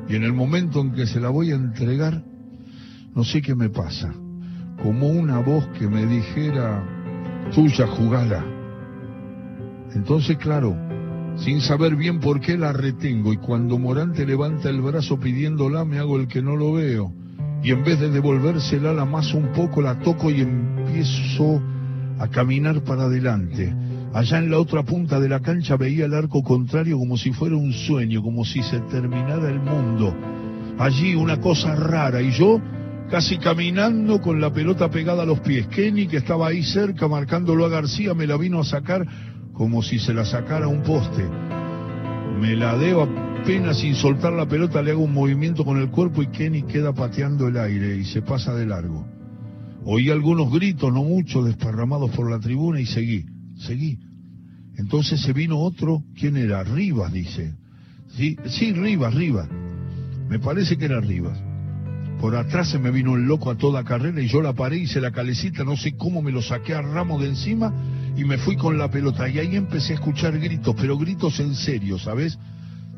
y 0.09 0.15
en 0.15 0.23
el 0.23 0.33
momento 0.33 0.81
en 0.81 0.91
que 0.91 1.05
se 1.05 1.19
la 1.19 1.29
voy 1.29 1.51
a 1.51 1.55
entregar, 1.55 2.23
no 3.15 3.23
sé 3.23 3.41
qué 3.41 3.55
me 3.55 3.69
pasa. 3.69 4.11
Como 4.81 5.07
una 5.07 5.39
voz 5.39 5.67
que 5.77 5.87
me 5.87 6.05
dijera, 6.05 6.83
tuya, 7.53 7.85
jugala. 7.87 8.43
Entonces, 9.93 10.37
claro, 10.37 10.75
sin 11.37 11.61
saber 11.61 11.95
bien 11.95 12.19
por 12.19 12.41
qué 12.41 12.57
la 12.57 12.73
retengo 12.73 13.31
y 13.33 13.37
cuando 13.37 13.77
Morante 13.77 14.25
levanta 14.25 14.69
el 14.69 14.81
brazo 14.81 15.19
pidiéndola 15.19 15.85
me 15.85 15.99
hago 15.99 16.19
el 16.19 16.27
que 16.27 16.41
no 16.41 16.55
lo 16.55 16.73
veo 16.73 17.13
y 17.63 17.71
en 17.71 17.83
vez 17.83 17.99
de 17.99 18.09
devolvérsela 18.09 18.93
la 18.93 19.05
más 19.05 19.33
un 19.33 19.51
poco 19.53 19.81
la 19.81 19.99
toco 19.99 20.31
y 20.31 20.41
empiezo 20.41 21.61
a 22.19 22.27
caminar 22.27 22.83
para 22.83 23.03
adelante. 23.03 23.73
Allá 24.13 24.39
en 24.39 24.49
la 24.49 24.59
otra 24.59 24.83
punta 24.83 25.19
de 25.19 25.29
la 25.29 25.39
cancha 25.39 25.77
veía 25.77 26.05
el 26.05 26.15
arco 26.15 26.41
contrario 26.41 26.97
como 26.97 27.15
si 27.15 27.31
fuera 27.31 27.55
un 27.55 27.71
sueño, 27.71 28.23
como 28.23 28.43
si 28.43 28.63
se 28.63 28.79
terminara 28.81 29.49
el 29.49 29.59
mundo. 29.59 30.15
Allí 30.79 31.13
una 31.13 31.39
cosa 31.39 31.75
rara 31.75 32.21
y 32.21 32.31
yo 32.31 32.59
casi 33.09 33.37
caminando 33.37 34.19
con 34.19 34.41
la 34.41 34.51
pelota 34.51 34.89
pegada 34.89 35.23
a 35.23 35.25
los 35.25 35.39
pies. 35.41 35.67
Kenny, 35.67 36.07
que 36.07 36.17
estaba 36.17 36.47
ahí 36.47 36.63
cerca 36.63 37.07
marcándolo 37.07 37.65
a 37.65 37.69
García, 37.69 38.13
me 38.15 38.25
la 38.25 38.37
vino 38.37 38.59
a 38.59 38.63
sacar 38.63 39.05
como 39.53 39.83
si 39.83 39.99
se 39.99 40.13
la 40.13 40.25
sacara 40.25 40.67
un 40.67 40.81
poste. 40.81 41.23
Me 42.39 42.55
la 42.55 42.77
debo 42.77 43.07
apenas 43.41 43.79
sin 43.79 43.93
soltar 43.93 44.33
la 44.33 44.47
pelota, 44.47 44.81
le 44.81 44.91
hago 44.91 45.03
un 45.03 45.13
movimiento 45.13 45.63
con 45.65 45.77
el 45.77 45.89
cuerpo 45.89 46.23
y 46.23 46.27
Kenny 46.27 46.63
queda 46.63 46.93
pateando 46.93 47.47
el 47.47 47.57
aire 47.57 47.95
y 47.95 48.05
se 48.05 48.21
pasa 48.21 48.55
de 48.55 48.65
largo. 48.65 49.05
Oí 49.85 50.09
algunos 50.09 50.51
gritos, 50.51 50.91
no 50.91 51.03
muchos, 51.03 51.45
desparramados 51.45 52.11
por 52.11 52.29
la 52.29 52.39
tribuna 52.39 52.79
y 52.79 52.85
seguí, 52.85 53.25
seguí. 53.59 53.99
Entonces 54.77 55.21
se 55.21 55.33
vino 55.33 55.59
otro, 55.59 56.03
¿quién 56.17 56.37
era? 56.37 56.63
Rivas, 56.63 57.11
dice. 57.11 57.53
Sí, 58.15 58.37
sí, 58.47 58.73
Rivas, 58.73 59.13
Rivas. 59.13 59.49
Me 60.29 60.39
parece 60.39 60.77
que 60.77 60.85
era 60.85 61.01
Rivas. 61.01 61.37
Por 62.19 62.35
atrás 62.35 62.69
se 62.69 62.79
me 62.79 62.91
vino 62.91 63.15
el 63.15 63.23
loco 63.23 63.49
a 63.49 63.55
toda 63.55 63.83
carrera 63.83 64.21
y 64.21 64.27
yo 64.27 64.41
la 64.41 64.53
paré, 64.53 64.77
hice 64.77 64.99
la 64.99 65.11
calecita, 65.11 65.63
no 65.63 65.77
sé 65.77 65.95
cómo 65.95 66.21
me 66.21 66.31
lo 66.31 66.41
saqué 66.41 66.73
a 66.73 66.81
ramo 66.81 67.17
de 67.17 67.29
encima 67.29 67.73
y 68.15 68.25
me 68.25 68.37
fui 68.37 68.57
con 68.57 68.77
la 68.77 68.89
pelota. 68.89 69.29
Y 69.29 69.39
ahí 69.39 69.55
empecé 69.55 69.93
a 69.93 69.95
escuchar 69.95 70.37
gritos, 70.37 70.75
pero 70.77 70.97
gritos 70.97 71.39
en 71.39 71.55
serio, 71.55 71.97
¿sabes? 71.97 72.37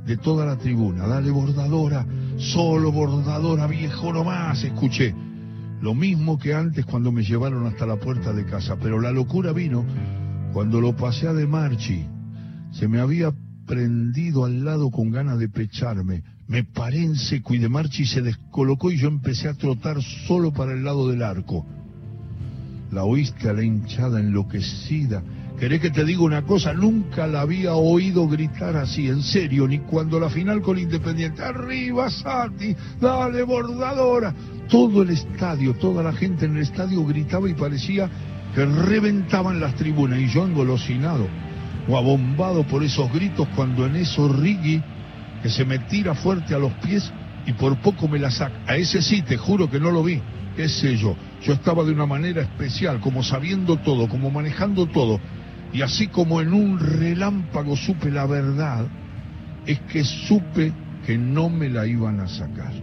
De 0.06 0.17
toda 0.17 0.45
la 0.45 0.58
tribuna. 0.58 1.06
Dale 1.06 1.30
bordadora, 1.30 2.06
solo 2.38 2.91
bordadora, 2.91 3.67
viejo 3.67 4.12
nomás, 4.12 4.63
escuché. 4.63 5.13
Lo 5.82 5.93
mismo 5.93 6.38
que 6.38 6.54
antes 6.54 6.86
cuando 6.86 7.12
me 7.12 7.24
llevaron 7.24 7.65
hasta 7.67 7.86
la 7.86 7.97
puerta 7.97 8.34
de 8.34 8.45
casa. 8.45 8.76
Pero 8.82 9.00
la 9.00 9.12
locura 9.12 9.52
vino 9.52 9.86
cuando 10.54 10.82
lo 10.82 10.96
pasé 10.96 11.28
a 11.28 11.34
de 11.34 11.48
Marchi. 11.48 12.06
Se 12.74 12.88
me 12.88 13.00
había 13.00 13.34
prendido 13.66 14.46
al 14.46 14.66
lado 14.66 14.92
con 14.92 15.12
ganas 15.12 15.40
de 15.40 15.50
pecharme. 15.50 16.24
Me 16.48 16.64
paré 16.64 17.04
en 17.04 17.16
seco 17.16 17.54
y 17.54 17.60
de 17.60 17.70
Marchi 17.70 18.06
se 18.06 18.22
descolocó 18.22 18.92
y 18.92 18.98
yo 18.98 19.08
empecé 19.08 19.48
a 19.48 19.54
trotar 19.54 20.02
solo 20.28 20.52
para 20.52 20.74
el 20.74 20.84
lado 20.84 21.08
del 21.08 21.24
arco. 21.24 21.66
La 22.92 23.06
oíste 23.06 23.50
a 23.50 23.54
la 23.54 23.64
hinchada 23.64 24.20
enloquecida. 24.20 25.24
¿Querés 25.58 25.80
que 25.80 25.92
te 25.92 26.04
diga 26.04 26.24
una 26.24 26.42
cosa? 26.42 26.74
Nunca 26.74 27.28
la 27.28 27.42
había 27.42 27.76
oído 27.76 28.28
gritar 28.28 28.76
así, 28.76 29.08
en 29.08 29.22
serio, 29.22 29.68
ni 29.68 29.80
cuando 29.80 30.20
la 30.20 30.30
final 30.30 30.62
con 30.62 30.78
Independiente. 30.78 31.44
¡Arriba, 31.44 32.10
Sati! 32.10 32.76
¡Dale, 33.00 33.44
bordadora! 33.44 34.34
Todo 34.68 35.04
el 35.04 35.12
estadio, 35.12 35.76
toda 35.76 36.02
la 36.02 36.14
gente 36.14 36.46
en 36.46 36.58
el 36.58 36.64
estadio 36.64 37.06
gritaba 37.06 37.50
y 37.50 37.54
parecía 37.54 38.10
que 38.54 38.66
reventaban 38.66 39.60
las 39.60 39.76
tribunas 39.76 40.20
y 40.20 40.28
yo 40.28 40.46
engolosinado 40.46 41.28
o 41.88 41.98
abombado 41.98 42.64
por 42.64 42.84
esos 42.84 43.12
gritos 43.12 43.48
cuando 43.56 43.86
en 43.86 43.96
eso 43.96 44.28
Riggi, 44.28 44.82
que 45.42 45.50
se 45.50 45.66
me 45.66 45.80
tira 45.80 46.14
fuerte 46.14 46.54
a 46.54 46.60
los 46.60 46.74
pies 46.74 47.12
y 47.46 47.54
por 47.54 47.78
poco 47.78 48.08
me 48.08 48.20
la 48.20 48.30
saca. 48.30 48.60
A 48.68 48.76
ese 48.76 49.02
sí, 49.02 49.22
te 49.22 49.38
juro 49.38 49.70
que 49.70 49.80
no 49.80 49.92
lo 49.92 50.04
vi, 50.04 50.22
qué 50.56 50.70
sé 50.70 50.96
yo. 50.98 51.16
Yo 51.44 51.54
estaba 51.54 51.84
de 51.84 51.92
una 51.92 52.06
manera 52.06 52.42
especial, 52.42 53.00
como 53.00 53.24
sabiendo 53.24 53.78
todo, 53.78 54.08
como 54.08 54.30
manejando 54.30 54.86
todo. 54.86 55.20
Y 55.74 55.82
así 55.82 56.08
como 56.08 56.42
en 56.42 56.54
un 56.54 56.80
relámpago 56.80 57.76
supe 57.76 58.12
la 58.12 58.26
verdad, 58.26 58.86
es 59.66 59.80
que 59.82 60.04
supe 60.04 60.72
que 61.06 61.18
no 61.18 61.50
me 61.50 61.70
la 61.70 61.88
iban 61.88 62.20
a 62.20 62.28
sacar. 62.28 62.74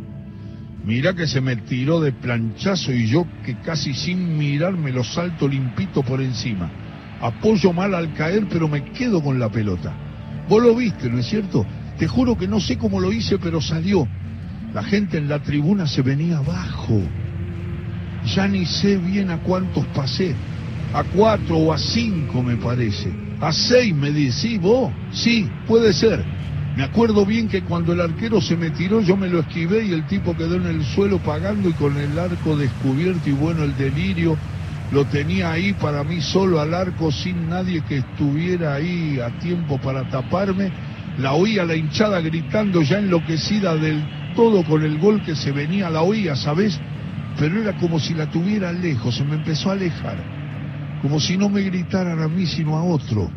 Mira 0.88 1.12
que 1.12 1.27
se 1.27 1.42
me 1.42 1.55
tiró 1.55 2.01
de 2.01 2.12
planchazo 2.12 2.94
y 2.94 3.07
yo 3.09 3.27
que 3.44 3.55
casi 3.61 3.92
sin 3.92 4.38
mirar 4.38 4.72
me 4.72 4.90
lo 4.90 5.05
salto 5.05 5.46
limpito 5.46 6.03
por 6.03 6.22
encima. 6.22 6.70
Apoyo 7.20 7.74
mal 7.74 7.94
al 7.94 8.14
caer, 8.14 8.46
pero 8.48 8.68
me 8.68 8.83
quedo 8.92 9.22
con 9.22 9.38
la 9.38 9.51
pelota. 9.51 9.92
Vos 10.48 10.62
lo 10.62 10.74
viste, 10.74 11.11
¿no 11.11 11.18
es 11.18 11.27
cierto? 11.27 11.66
Te 11.98 12.09
juro 12.09 12.38
que 12.38 12.48
no 12.48 12.59
sé 12.59 12.79
cómo 12.79 13.01
lo 13.01 13.12
hice, 13.12 13.37
pero 13.37 13.61
salió. 13.61 14.09
La 14.72 14.83
gente 14.83 15.18
en 15.18 15.29
la 15.29 15.40
tribuna 15.40 15.87
se 15.87 16.01
venía 16.01 16.38
abajo. 16.38 16.98
Ya 18.35 18.48
ni 18.48 18.64
sé 18.64 18.96
bien 18.96 19.29
a 19.29 19.42
cuántos 19.42 19.85
pasé. 19.88 20.35
A 20.94 21.05
cuatro 21.05 21.59
o 21.59 21.72
a 21.74 21.77
cinco 21.77 22.42
me 22.42 22.57
parece. 22.57 23.12
A 23.42 23.53
seis 23.53 23.94
me 23.94 24.11
dice, 24.11 24.40
¿sí 24.40 24.57
vos? 24.57 24.90
Sí, 25.12 25.51
puede 25.66 25.92
ser. 25.92 26.24
Me 26.76 26.85
acuerdo 26.85 27.26
bien 27.26 27.48
que 27.48 27.62
cuando 27.62 27.92
el 27.92 28.00
arquero 28.00 28.40
se 28.40 28.57
me 28.57 28.70
tiró 28.70 29.00
yo 29.00 29.16
me 29.16 29.28
lo 29.28 29.40
esquivé 29.40 29.87
y 29.87 29.92
el 29.92 30.07
tipo 30.07 30.35
quedó 30.37 30.57
en 30.57 30.66
el 30.66 30.85
suelo 30.85 31.18
pagando 31.18 31.68
y 31.68 31.74
con 31.74 31.96
el 31.98 32.18
arco 32.18 32.57
descubierto 32.57 33.28
y 33.28 33.33
bueno 33.33 33.64
el 33.64 33.76
delirio 33.76 34.37
lo 34.92 35.04
tenía 35.07 35.52
ahí 35.52 35.74
para 35.74 36.04
mí 36.04 36.20
solo 36.20 36.61
al 36.61 36.72
arco 36.72 37.11
sin 37.12 37.48
nadie 37.48 37.83
que 37.83 37.98
estuviera 37.98 38.74
ahí 38.74 39.18
a 39.18 39.31
tiempo 39.38 39.78
para 39.78 40.09
taparme. 40.09 40.72
La 41.18 41.35
oía 41.35 41.64
la 41.64 41.74
hinchada 41.74 42.20
gritando 42.20 42.81
ya 42.83 42.98
enloquecida 42.98 43.76
del 43.76 44.00
todo 44.37 44.62
con 44.64 44.83
el 44.85 44.98
gol 44.98 45.20
que 45.20 45.35
se 45.35 45.50
venía, 45.52 45.90
la 45.90 46.02
oía, 46.02 46.37
¿sabes? 46.37 46.78
pero 47.38 47.61
era 47.62 47.72
como 47.74 48.00
si 48.00 48.14
la 48.14 48.26
tuviera 48.26 48.72
lejos, 48.72 49.16
se 49.16 49.24
me 49.24 49.37
empezó 49.37 49.70
a 49.70 49.74
alejar, 49.74 50.18
como 51.00 51.20
si 51.20 51.37
no 51.37 51.48
me 51.48 51.62
gritaran 51.62 52.20
a 52.20 52.28
mí 52.28 52.46
sino 52.46 52.76
a 52.76 52.83
otro, 52.83 53.31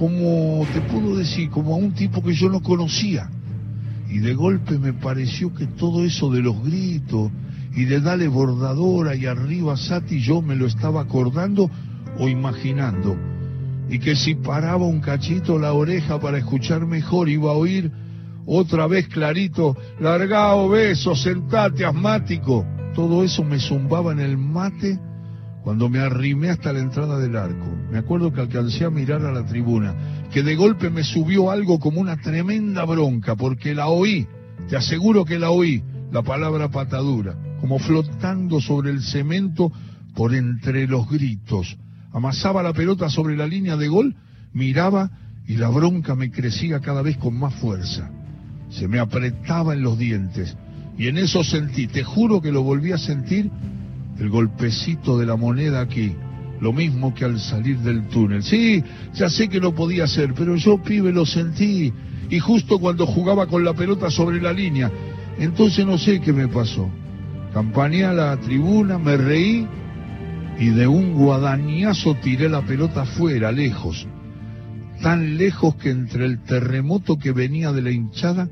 como 0.00 0.66
te 0.72 0.80
puedo 0.80 1.14
decir, 1.14 1.50
como 1.50 1.74
a 1.74 1.76
un 1.76 1.92
tipo 1.92 2.22
que 2.22 2.32
yo 2.32 2.48
no 2.48 2.62
conocía. 2.62 3.28
Y 4.08 4.20
de 4.20 4.32
golpe 4.32 4.78
me 4.78 4.94
pareció 4.94 5.52
que 5.54 5.66
todo 5.66 6.06
eso 6.06 6.30
de 6.30 6.40
los 6.40 6.58
gritos 6.64 7.30
y 7.76 7.84
de 7.84 8.00
darle 8.00 8.26
bordadora 8.26 9.14
y 9.14 9.26
arriba 9.26 9.76
Sati 9.76 10.20
yo 10.20 10.40
me 10.40 10.56
lo 10.56 10.66
estaba 10.66 11.02
acordando 11.02 11.70
o 12.18 12.28
imaginando. 12.28 13.14
Y 13.90 13.98
que 13.98 14.16
si 14.16 14.36
paraba 14.36 14.86
un 14.86 15.00
cachito 15.00 15.58
la 15.58 15.74
oreja 15.74 16.18
para 16.18 16.38
escuchar 16.38 16.86
mejor 16.86 17.28
iba 17.28 17.50
a 17.50 17.54
oír 17.54 17.92
otra 18.46 18.86
vez 18.86 19.06
clarito, 19.08 19.76
largao 20.00 20.70
beso, 20.70 21.14
sentate 21.14 21.84
asmático. 21.84 22.64
Todo 22.94 23.22
eso 23.22 23.44
me 23.44 23.60
zumbaba 23.60 24.12
en 24.12 24.20
el 24.20 24.38
mate 24.38 24.98
cuando 25.62 25.88
me 25.88 25.98
arrimé 25.98 26.50
hasta 26.50 26.72
la 26.72 26.80
entrada 26.80 27.18
del 27.18 27.36
arco. 27.36 27.76
Me 27.90 27.98
acuerdo 27.98 28.32
que 28.32 28.40
alcancé 28.40 28.84
a 28.84 28.90
mirar 28.90 29.24
a 29.24 29.32
la 29.32 29.44
tribuna, 29.44 29.94
que 30.32 30.42
de 30.42 30.56
golpe 30.56 30.90
me 30.90 31.04
subió 31.04 31.50
algo 31.50 31.78
como 31.78 32.00
una 32.00 32.16
tremenda 32.16 32.84
bronca, 32.84 33.36
porque 33.36 33.74
la 33.74 33.88
oí, 33.88 34.26
te 34.68 34.76
aseguro 34.76 35.24
que 35.24 35.38
la 35.38 35.50
oí, 35.50 35.82
la 36.12 36.22
palabra 36.22 36.70
patadura, 36.70 37.36
como 37.60 37.78
flotando 37.78 38.60
sobre 38.60 38.90
el 38.90 39.02
cemento 39.02 39.70
por 40.14 40.34
entre 40.34 40.86
los 40.86 41.08
gritos. 41.08 41.76
Amasaba 42.12 42.62
la 42.62 42.72
pelota 42.72 43.08
sobre 43.08 43.36
la 43.36 43.46
línea 43.46 43.76
de 43.76 43.88
gol, 43.88 44.16
miraba 44.52 45.10
y 45.46 45.56
la 45.56 45.68
bronca 45.68 46.14
me 46.14 46.30
crecía 46.30 46.80
cada 46.80 47.02
vez 47.02 47.16
con 47.18 47.38
más 47.38 47.54
fuerza. 47.54 48.10
Se 48.70 48.88
me 48.88 48.98
apretaba 48.98 49.74
en 49.74 49.82
los 49.82 49.98
dientes. 49.98 50.56
Y 50.96 51.08
en 51.08 51.18
eso 51.18 51.42
sentí, 51.44 51.86
te 51.86 52.04
juro 52.04 52.40
que 52.40 52.52
lo 52.52 52.62
volví 52.62 52.92
a 52.92 52.98
sentir, 52.98 53.50
el 54.20 54.28
golpecito 54.28 55.18
de 55.18 55.26
la 55.26 55.36
moneda 55.36 55.80
aquí. 55.80 56.14
Lo 56.60 56.72
mismo 56.72 57.14
que 57.14 57.24
al 57.24 57.40
salir 57.40 57.78
del 57.78 58.06
túnel. 58.08 58.42
Sí, 58.42 58.84
ya 59.14 59.30
sé 59.30 59.48
que 59.48 59.60
no 59.60 59.74
podía 59.74 60.04
hacer, 60.04 60.34
pero 60.34 60.56
yo, 60.56 60.82
pibe, 60.82 61.10
lo 61.10 61.24
sentí. 61.24 61.92
Y 62.28 62.38
justo 62.38 62.78
cuando 62.78 63.06
jugaba 63.06 63.46
con 63.46 63.64
la 63.64 63.72
pelota 63.72 64.10
sobre 64.10 64.40
la 64.40 64.52
línea. 64.52 64.90
Entonces 65.38 65.86
no 65.86 65.96
sé 65.96 66.20
qué 66.20 66.32
me 66.32 66.48
pasó. 66.48 66.88
Campaneé 67.54 68.04
a 68.04 68.12
la 68.12 68.36
tribuna, 68.36 68.98
me 68.98 69.16
reí 69.16 69.66
y 70.60 70.68
de 70.68 70.86
un 70.86 71.14
guadañazo 71.14 72.14
tiré 72.16 72.50
la 72.50 72.60
pelota 72.60 73.02
afuera, 73.02 73.50
lejos. 73.50 74.06
Tan 75.00 75.38
lejos 75.38 75.76
que 75.76 75.88
entre 75.88 76.26
el 76.26 76.42
terremoto 76.42 77.18
que 77.18 77.32
venía 77.32 77.72
de 77.72 77.80
la 77.80 77.90
hinchada 77.90 78.48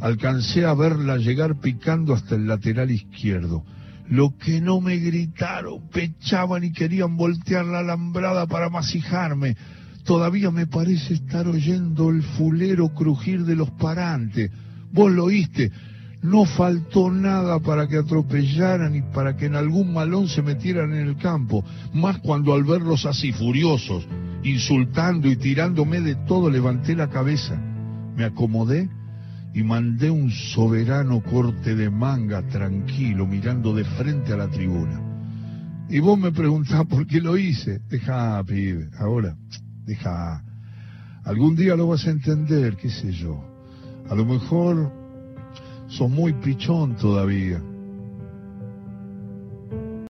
alcancé 0.00 0.64
a 0.64 0.72
verla 0.72 1.18
llegar 1.18 1.60
picando 1.60 2.14
hasta 2.14 2.34
el 2.34 2.48
lateral 2.48 2.90
izquierdo. 2.90 3.62
Lo 4.10 4.36
que 4.36 4.60
no 4.60 4.80
me 4.80 4.96
gritaron, 4.96 5.88
pechaban 5.88 6.64
y 6.64 6.72
querían 6.72 7.16
voltear 7.16 7.64
la 7.64 7.78
alambrada 7.78 8.48
para 8.48 8.68
masijarme. 8.68 9.56
Todavía 10.04 10.50
me 10.50 10.66
parece 10.66 11.14
estar 11.14 11.46
oyendo 11.46 12.10
el 12.10 12.24
fulero 12.24 12.88
crujir 12.88 13.44
de 13.44 13.54
los 13.54 13.70
parantes. 13.70 14.50
Vos 14.92 15.12
lo 15.12 15.26
oíste. 15.26 15.70
No 16.22 16.44
faltó 16.44 17.12
nada 17.12 17.60
para 17.60 17.86
que 17.86 17.98
atropellaran 17.98 18.96
y 18.96 19.02
para 19.02 19.36
que 19.36 19.46
en 19.46 19.54
algún 19.54 19.92
malón 19.92 20.28
se 20.28 20.42
metieran 20.42 20.92
en 20.92 21.06
el 21.06 21.16
campo, 21.16 21.64
más 21.94 22.18
cuando 22.18 22.52
al 22.52 22.64
verlos 22.64 23.06
así 23.06 23.32
furiosos, 23.32 24.06
insultando 24.42 25.28
y 25.28 25.36
tirándome 25.36 26.00
de 26.00 26.16
todo, 26.16 26.50
levanté 26.50 26.96
la 26.96 27.08
cabeza, 27.08 27.56
me 28.16 28.24
acomodé 28.24 28.90
y 29.52 29.62
mandé 29.62 30.10
un 30.10 30.30
soberano 30.30 31.22
corte 31.22 31.74
de 31.74 31.90
manga 31.90 32.42
tranquilo, 32.48 33.26
mirando 33.26 33.74
de 33.74 33.84
frente 33.84 34.32
a 34.32 34.36
la 34.36 34.48
tribuna. 34.48 35.00
Y 35.88 35.98
vos 35.98 36.18
me 36.18 36.30
preguntás 36.30 36.86
por 36.86 37.06
qué 37.06 37.20
lo 37.20 37.36
hice. 37.36 37.80
Deja, 37.88 38.42
pibe, 38.44 38.90
ahora, 38.98 39.36
deja. 39.84 40.42
Algún 41.24 41.56
día 41.56 41.74
lo 41.74 41.88
vas 41.88 42.06
a 42.06 42.10
entender, 42.10 42.76
qué 42.76 42.88
sé 42.88 43.10
yo. 43.10 43.44
A 44.08 44.14
lo 44.14 44.24
mejor 44.24 44.92
sos 45.88 46.08
muy 46.08 46.32
pichón 46.34 46.96
todavía. 46.96 47.60